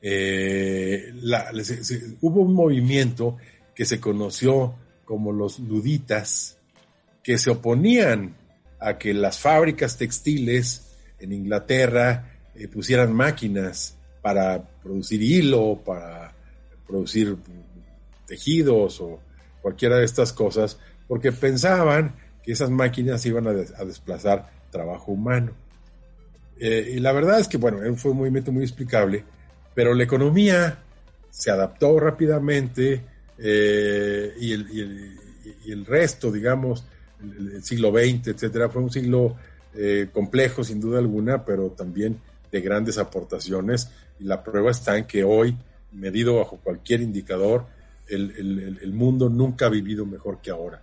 [0.01, 1.12] eh,
[2.20, 3.36] hubo un movimiento
[3.74, 4.74] que se conoció
[5.05, 6.59] como los luditas,
[7.23, 8.35] que se oponían
[8.81, 16.32] a que las fábricas textiles en Inglaterra eh, pusieran máquinas para producir hilo, para
[16.86, 17.36] producir
[18.27, 19.20] tejidos o
[19.62, 25.52] cualquiera de estas cosas, porque pensaban que esas máquinas iban a, desplazar trabajo humano.
[26.60, 29.24] Eh, y la verdad es que, bueno, fue un movimiento muy explicable,
[29.78, 30.76] pero la economía
[31.30, 33.00] se adaptó rápidamente
[33.38, 34.52] eh, y,
[35.70, 36.84] el, resto, digamos,
[37.22, 39.36] el, siglo XX, etcétera, fue un siglo
[39.76, 42.18] eh, complejo sin duda alguna, pero también
[42.50, 43.88] de grandes aportaciones.
[44.18, 45.56] Y la prueba está en que hoy,
[45.92, 47.66] medido bajo cualquier indicador,
[48.09, 50.82] el mundo nunca ha vivido mejor que ahora.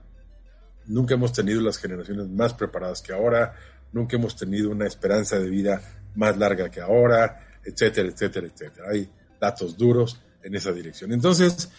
[0.86, 3.56] Nunca hemos tenido las generaciones más preparadas que ahora,
[3.92, 5.82] nunca hemos tenido una esperanza de vida
[6.16, 8.88] más larga que ahora, etcétera, etcétera, etcétera.
[8.92, 9.10] Hay
[9.40, 11.12] datos duros en esa dirección.
[11.12, 11.70] Entonces,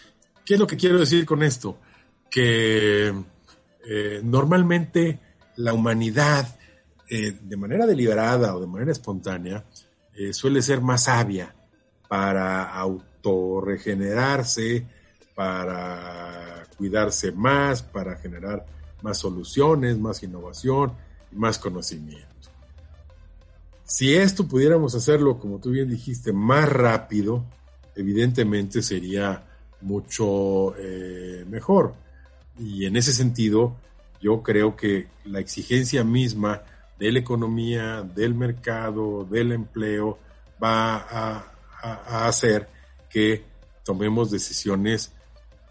[0.45, 1.79] ¿qué es lo que quiero decir con esto?
[2.29, 3.13] Que
[3.87, 5.19] eh, normalmente
[5.55, 6.55] la humanidad,
[7.09, 9.63] eh, de manera deliberada o de manera espontánea,
[10.15, 11.55] eh, suele ser más sabia
[12.07, 14.85] para autorregenerarse,
[15.35, 18.65] para cuidarse más, para generar
[19.01, 20.93] más soluciones, más innovación
[21.31, 22.27] más conocimiento.
[23.87, 27.45] Si esto pudiéramos hacerlo, como tú bien dijiste, más rápido,
[27.95, 29.45] evidentemente sería
[29.79, 31.93] mucho eh, mejor.
[32.59, 33.77] Y en ese sentido,
[34.21, 36.63] yo creo que la exigencia misma
[36.99, 40.19] de la economía, del mercado, del empleo,
[40.61, 42.67] va a, a hacer
[43.09, 43.45] que
[43.85, 45.13] tomemos decisiones,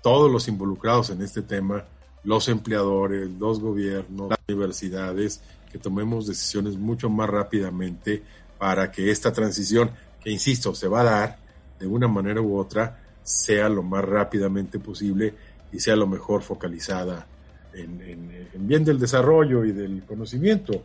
[0.02, 1.84] todos los involucrados en este tema,
[2.24, 5.42] los empleadores, los gobiernos, las universidades,
[5.78, 8.22] tomemos decisiones mucho más rápidamente
[8.58, 9.90] para que esta transición,
[10.22, 11.38] que insisto, se va a dar
[11.78, 15.34] de una manera u otra, sea lo más rápidamente posible
[15.72, 17.26] y sea lo mejor focalizada
[17.74, 20.84] en, bien del desarrollo y del conocimiento.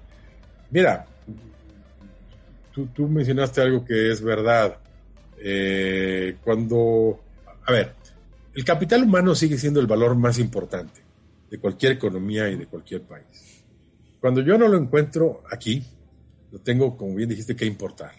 [0.71, 1.05] Mira,
[2.73, 4.77] tú, mencionaste algo que es verdad.
[5.37, 7.19] Eh, cuando,
[7.65, 7.93] a ver,
[8.53, 11.01] el capital humano sigue siendo el valor más importante
[11.49, 13.60] de cualquier economía y de cualquier país.
[14.21, 15.83] Cuando yo no lo encuentro aquí,
[16.51, 18.13] lo tengo, como bien dijiste, que importar.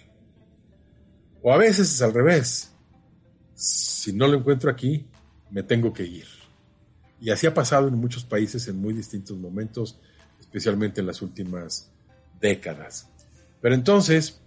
[1.41, 2.73] O a veces es al revés.
[3.55, 5.07] Si no lo encuentro aquí,
[5.51, 6.27] me tengo que ir.
[7.20, 10.01] Y así ha pasado en muchos países en muy distintos momentos,
[10.41, 11.93] especialmente en las últimas
[12.41, 13.09] décadas.
[13.61, 14.41] Pero entonces,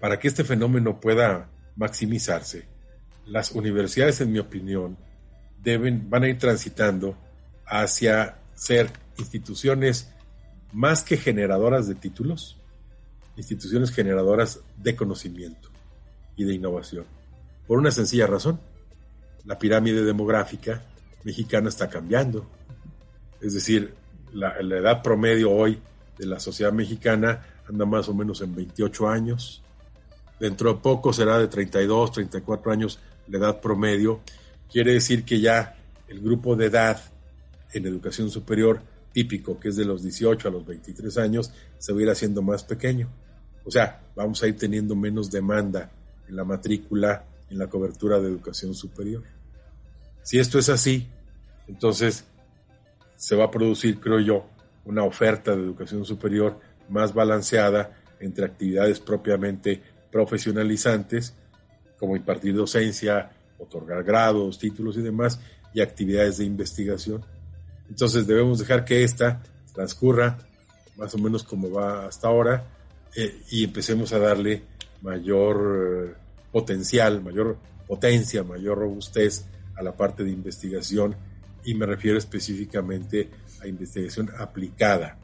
[0.00, 2.66] para que este fenómeno pueda maximizarse,
[3.26, 4.98] las universidades, en mi opinión,
[5.62, 7.16] deben, van a ir transitando
[7.64, 8.90] hacia ser
[9.20, 10.10] instituciones
[10.72, 12.56] más que generadoras de títulos,
[13.36, 15.68] instituciones generadoras de conocimiento
[16.36, 17.04] y de innovación.
[17.66, 18.60] Por una sencilla razón,
[19.44, 20.82] la pirámide demográfica
[21.24, 22.46] mexicana está cambiando.
[23.40, 23.94] Es decir,
[24.32, 25.78] la, edad promedio hoy
[26.18, 29.62] de la sociedad mexicana anda más o menos en 28 años.
[30.38, 32.98] Dentro de poco será de 32, 34 años
[33.28, 34.20] la edad promedio.
[34.70, 35.76] Quiere decir que ya
[36.08, 37.00] el grupo de edad
[37.72, 41.98] en educación superior típico, que es de los 18 a los 23 años, se va
[41.98, 43.08] a ir haciendo más pequeño.
[43.64, 45.90] O sea, vamos a ir teniendo menos demanda
[46.28, 49.22] en la matrícula, en la cobertura de educación superior.
[50.22, 51.08] Si esto es así,
[51.66, 52.24] entonces
[53.16, 54.46] se va a producir, creo yo,
[54.84, 56.58] una oferta de educación superior
[56.88, 61.34] más balanceada entre actividades propiamente profesionalizantes,
[61.98, 65.40] como impartir docencia, otorgar grados, títulos y demás,
[65.72, 67.24] y actividades de investigación.
[67.90, 69.42] Entonces debemos dejar que esta
[69.74, 70.38] transcurra
[70.96, 72.64] más o menos como va hasta ahora
[73.16, 74.62] eh, y empecemos a darle
[75.02, 76.14] mayor eh,
[76.52, 79.44] potencial, mayor potencia, mayor robustez
[79.76, 81.16] a la parte de investigación
[81.64, 83.28] y me refiero específicamente
[83.60, 85.18] a investigación aplicada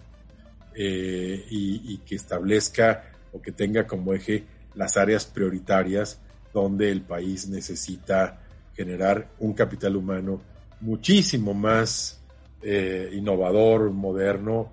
[0.75, 4.45] eh, y, que establezca o que tenga como eje
[4.75, 6.19] las áreas prioritarias
[6.53, 8.41] donde el país necesita
[8.75, 10.43] generar un capital humano
[10.81, 12.21] muchísimo más
[12.63, 14.73] eh, innovador, moderno,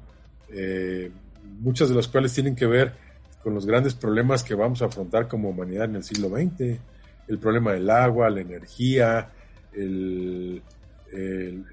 [0.49, 1.11] eh,
[1.59, 2.93] muchas de las cuales tienen que ver
[3.43, 6.79] con los grandes problemas que vamos a afrontar como humanidad en el siglo XX,
[7.27, 9.29] el problema del agua, la energía,
[9.73, 10.61] el,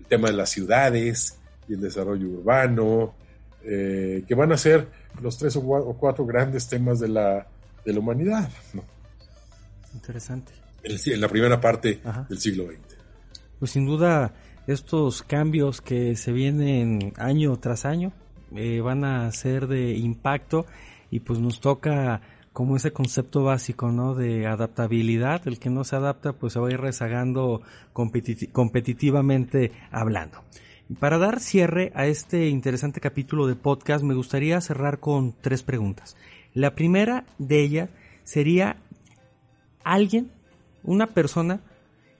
[0.08, 3.14] tema de las ciudades y el desarrollo urbano,
[3.64, 4.88] eh, que van a ser
[5.22, 5.62] los tres o
[5.98, 7.46] cuatro, grandes temas de la,
[7.84, 8.50] de la humanidad.
[9.94, 10.52] Interesante.
[10.82, 12.96] En, la primera parte del siglo XX.
[13.58, 14.32] Pues sin duda
[14.66, 18.12] estos cambios que se vienen año tras año
[18.54, 20.66] eh, van a ser de impacto
[21.10, 22.20] y pues nos toca
[22.52, 24.14] como ese concepto básico, ¿no?
[24.14, 25.46] De adaptabilidad.
[25.46, 27.62] El que no se adapta, pues se va a ir rezagando
[27.92, 30.42] competitivamente hablando.
[30.98, 36.16] Para dar cierre a este interesante capítulo de podcast, me gustaría cerrar con tres preguntas.
[36.52, 37.90] La primera de ellas
[38.24, 38.76] sería
[39.84, 40.32] alguien,
[40.82, 41.60] una persona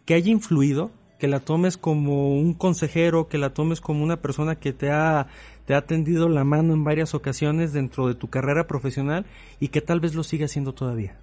[0.05, 4.57] que haya influido que la tomes como un consejero, que la tomes como una persona
[4.57, 5.29] que te ha,
[5.67, 9.27] te ha tendido la mano en varias ocasiones dentro de tu carrera profesional
[9.61, 11.15] y que tal vez lo siga haciendo todavía.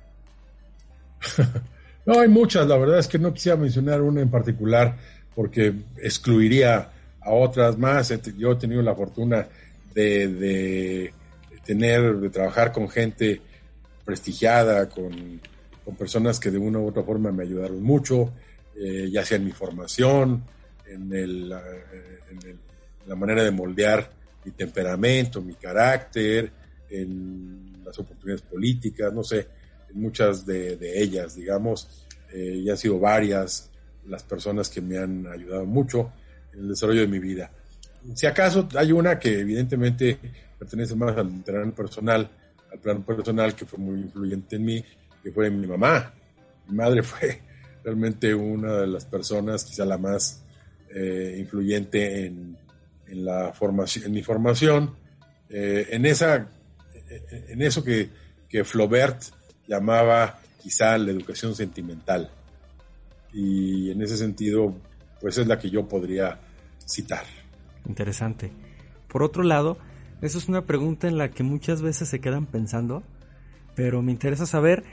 [2.05, 4.95] no, hay muchas, la verdad es que no quisiera mencionar una en particular
[5.35, 8.13] porque excluiría a otras más.
[8.37, 9.47] Yo he tenido la fortuna
[9.95, 11.13] de, de
[11.65, 13.41] tener, de trabajar con gente
[14.05, 15.41] prestigiada, con,
[15.83, 18.31] con personas que de una u otra forma me ayudaron mucho.
[18.79, 20.43] Eh, ya sea en mi formación,
[20.85, 22.59] en, el, en,
[23.07, 24.07] la manera de moldear
[24.45, 26.51] mi temperamento, mi carácter,
[26.89, 29.47] en las oportunidades políticas, no sé,
[29.89, 33.71] en muchas de, ellas, digamos, eh, ya han sido varias
[34.05, 36.13] las personas que me han ayudado mucho
[36.53, 37.51] en el desarrollo de mi vida.
[38.13, 40.19] Si acaso hay una que evidentemente
[40.59, 42.29] pertenece más al terreno personal,
[42.71, 44.85] al plano personal, que fue muy influyente en mí,
[45.23, 46.13] que fue mi mamá.
[46.67, 47.46] Mi madre fue
[47.87, 50.43] realmente una de las personas, quizá la más
[50.93, 52.57] eh, influyente en,
[53.09, 54.93] la formación, en mi formación,
[55.49, 56.49] eh, en, esa,
[57.47, 58.09] en eso que,
[58.49, 59.21] que Flaubert
[59.69, 62.29] llamaba quizá la educación sentimental.
[63.31, 64.75] y en ese sentido,
[65.21, 66.41] pues es la que yo podría
[66.85, 67.23] citar.
[67.87, 68.51] Interesante.
[69.07, 69.77] Por otro lado,
[70.21, 73.01] esa es una pregunta en la que muchas veces se quedan pensando,
[73.75, 74.83] pero me interesa saber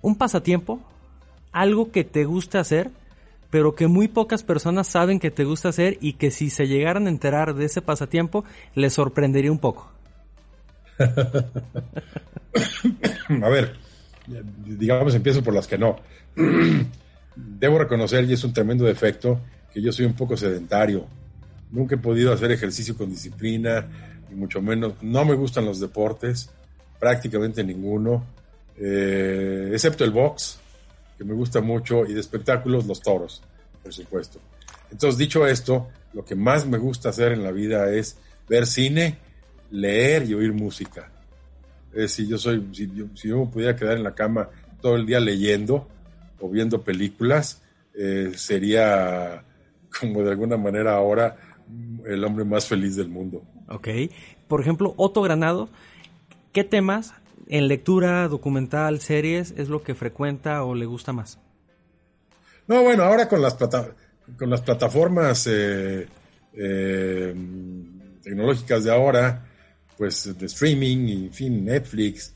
[0.00, 0.80] un pasatiempo,
[1.52, 2.90] algo que te gusta hacer,
[3.50, 7.06] pero que muy pocas personas saben que te gusta hacer y que si se llegaran
[7.06, 8.44] a enterar de ese pasatiempo,
[8.74, 9.90] les sorprendería un poco.
[10.98, 11.44] a
[13.48, 13.76] ver,
[14.66, 15.96] digamos, empiezo por las que no.
[17.36, 19.40] Debo reconocer, y es un tremendo defecto,
[19.72, 21.06] que yo soy un poco sedentario.
[21.70, 23.86] Nunca he podido hacer ejercicio con disciplina,
[24.28, 24.94] ni mucho menos.
[25.02, 26.50] No me gustan los deportes,
[26.98, 28.24] prácticamente ninguno,
[28.76, 30.58] eh, excepto el box,
[31.18, 33.42] que me gusta mucho, y de espectáculos los toros,
[33.82, 34.38] por supuesto.
[34.90, 38.16] Entonces, dicho esto, lo que más me gusta hacer en la vida es
[38.48, 39.18] ver cine,
[39.70, 41.10] leer y oír música.
[41.92, 42.88] Es yo soy, si
[43.28, 44.48] yo, me pudiera quedar en la cama
[44.80, 45.88] todo el día leyendo
[46.40, 47.60] o viendo películas,
[47.94, 49.42] eh, sería
[50.00, 51.36] como de alguna manera ahora
[52.06, 53.42] el hombre más feliz del mundo.
[53.68, 53.88] Ok.
[54.46, 55.68] Por ejemplo, Otto Granado,
[56.52, 57.12] ¿qué temas
[57.46, 61.38] en lectura, documental, series es lo que frecuenta o le gusta más?
[62.66, 66.06] No, bueno, ahora con las, con las plataformas eh,
[66.52, 67.34] eh,
[68.22, 69.46] tecnológicas de ahora,
[69.96, 72.34] pues de streaming, y, en fin, Netflix,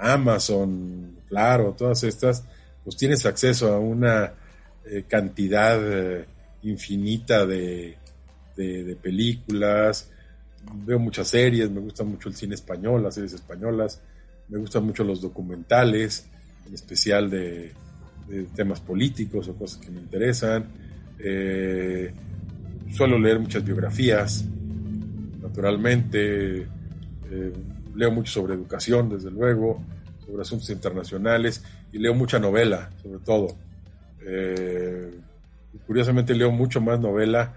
[0.00, 2.44] Amazon, claro, todas estas,
[2.82, 4.32] pues tienes acceso a una
[4.84, 5.78] eh, cantidad
[6.62, 7.96] infinita de,
[8.56, 10.10] de, películas,
[10.84, 14.00] veo muchas series, me gusta mucho el cine español, las series españolas,
[14.50, 16.28] me gustan mucho los documentales,
[16.66, 17.72] en especial de,
[18.54, 20.64] temas políticos o cosas que me interesan.
[21.18, 22.12] Eh,
[22.92, 24.44] suelo leer muchas biografías,
[25.42, 26.68] naturalmente.
[27.28, 27.52] Eh,
[27.96, 29.82] leo mucho sobre educación, desde luego,
[30.24, 33.48] sobre asuntos internacionales y leo mucha novela, sobre todo.
[34.24, 35.10] Eh,
[35.86, 37.54] curiosamente leo mucho más novela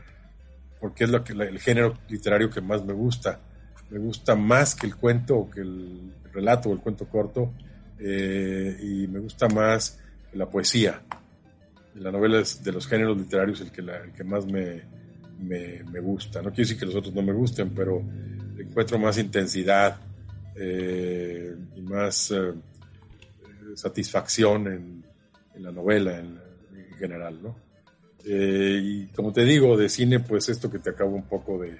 [0.79, 3.39] porque es lo que, el género literario que más me gusta.
[3.91, 7.53] Me gusta más que el cuento o que el relato o el cuento corto
[7.99, 9.99] eh, y me gusta más
[10.33, 11.01] la poesía.
[11.95, 14.81] La novela es de los géneros literarios el que, el que más me,
[15.39, 16.41] me, gusta.
[16.41, 18.03] No quiero decir que los otros no me gusten, pero
[18.57, 19.97] encuentro más intensidad
[20.55, 22.53] eh, y más eh,
[23.75, 25.05] satisfacción en,
[25.55, 26.39] en, la novela en,
[26.75, 27.55] en general, ¿no?
[28.25, 31.79] Eh, y como te digo, de cine, pues esto que te acabo un poco de,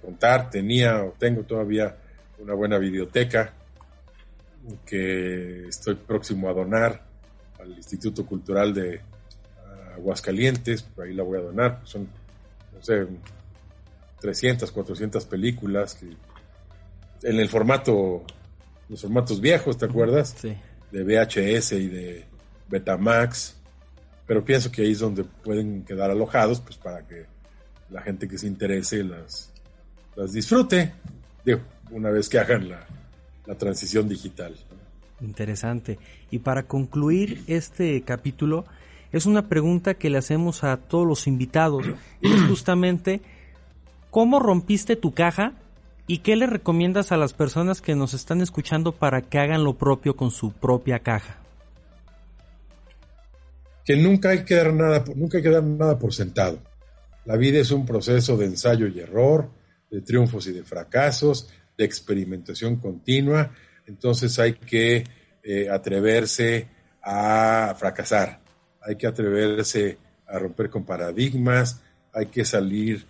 [0.00, 1.96] contar, tenía o tengo todavía
[2.38, 3.54] una buena biblioteca
[4.84, 7.04] que estoy próximo a donar
[7.60, 9.00] al Instituto Cultural de
[9.94, 12.08] Aguascalientes, por ahí la voy a donar, son,
[12.72, 13.06] no sé,
[14.20, 16.06] 300, 400 películas que,
[17.28, 18.24] en el formato,
[18.88, 20.36] los formatos viejos, ¿te acuerdas?
[20.38, 20.56] Sí.
[20.92, 22.24] De VHS y de
[22.68, 23.58] Betamax
[24.28, 27.24] pero pienso que ahí es donde pueden quedar alojados, pues para que
[27.88, 29.50] la gente que se interese las,
[30.14, 30.92] las disfrute,
[31.90, 32.86] una vez que hagan la,
[33.56, 34.54] transición digital.
[35.22, 35.98] Interesante.
[36.30, 38.66] Y para concluir este capítulo,
[39.10, 41.86] es una pregunta que le hacemos a todos los invitados,
[42.20, 43.22] y es justamente,
[44.10, 45.54] ¿cómo rompiste tu caja?
[46.06, 49.78] ¿Y qué le recomiendas a las personas que nos están escuchando para que hagan lo
[49.78, 51.38] propio con su propia caja?
[53.88, 56.58] que nunca hay que dar nada, nunca hay que dar nada por sentado.
[57.24, 59.48] La vida es un proceso de ensayo y error,
[59.90, 61.48] de triunfos y de fracasos,
[61.78, 63.52] de experimentación continua.
[63.86, 65.04] Entonces hay que
[65.42, 66.68] eh, atreverse
[67.02, 68.40] a fracasar,
[68.82, 69.96] hay que atreverse
[70.26, 71.80] a romper con paradigmas,
[72.12, 73.06] hay que salir,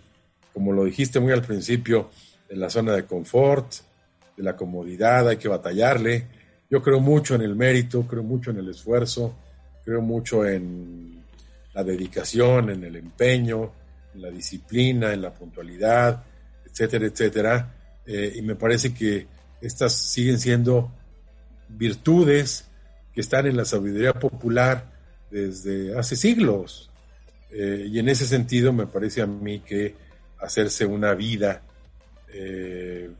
[0.53, 2.09] como lo dijiste muy al principio,
[2.47, 3.73] de la zona de confort,
[4.37, 6.27] de la comodidad, hay que batallarle.
[6.69, 9.35] Yo creo mucho en el mérito, creo mucho en el esfuerzo,
[9.83, 11.23] creo mucho en
[11.73, 13.71] la dedicación, en el empeño,
[14.13, 16.23] en la disciplina, en la puntualidad,
[16.65, 17.78] etcétera, etcétera.
[18.11, 19.27] Eh, y me parece que
[19.61, 20.91] estas siguen siendo
[21.67, 22.67] virtudes
[23.13, 24.91] que están en la sabiduría popular
[25.29, 26.89] desde hace siglos.
[27.51, 29.93] Eh, y en ese sentido me parece a mí que
[30.39, 31.61] hacerse una vida
[32.33, 33.11] eh,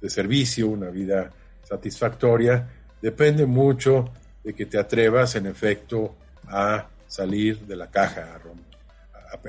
[0.00, 1.30] de servicio, una vida
[1.62, 2.66] satisfactoria,
[3.02, 4.10] depende mucho
[4.42, 6.16] de que te atrevas en efecto
[6.48, 8.40] a salir de la caja,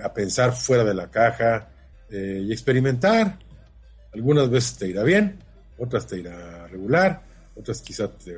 [0.03, 1.69] a, pensar fuera de la caja
[2.10, 3.44] y experimentar.
[4.15, 5.35] Algunas veces te irá bien,
[5.77, 7.21] otras te irá regular,
[7.53, 8.31] otras quizás te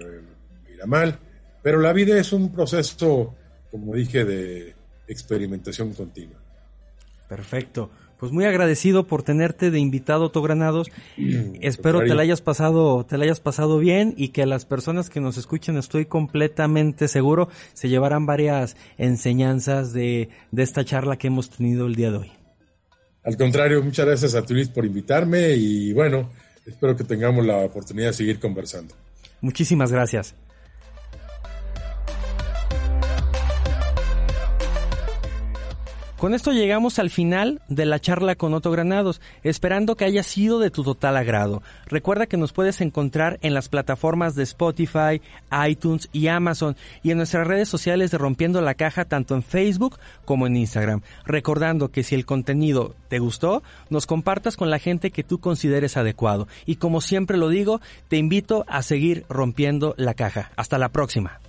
[0.73, 1.19] irá mal,
[1.61, 3.35] pero la vida es un proceso,
[3.69, 4.73] como dije, de
[5.07, 6.39] experimentación continua.
[7.29, 7.91] Perfecto.
[8.19, 10.89] Pues muy agradecido por tenerte de invitado Otto Granados.
[11.61, 15.21] Espero te la hayas pasado, te la hayas pasado bien y que las personas que
[15.21, 21.51] nos escuchen, estoy completamente seguro, se llevarán varias enseñanzas de, de esta charla que hemos
[21.51, 22.31] tenido el día de hoy.
[23.27, 26.31] Al contrario, muchas gracias a Turis por invitarme y bueno,
[26.65, 28.95] espero que tengamos la oportunidad de seguir conversando.
[29.41, 30.33] Muchísimas gracias.
[36.17, 40.57] Con esto llegamos al final de la charla con Otto Granados, esperando que haya sido
[40.57, 41.61] de tu total agrado.
[41.85, 45.21] Recuerda que nos puedes encontrar en las plataformas de Spotify,
[45.69, 49.99] iTunes y Amazon y en nuestras redes sociales de Rompiendo la Caja tanto en Facebook
[50.25, 51.01] como en Instagram.
[51.23, 53.61] Recordando que si el contenido te gustó,
[53.91, 56.47] nos compartas con la gente que tú consideres adecuado.
[56.65, 60.49] Y como siempre lo digo, te invito a seguir rompiendo la caja.
[60.55, 61.39] Hasta la próxima.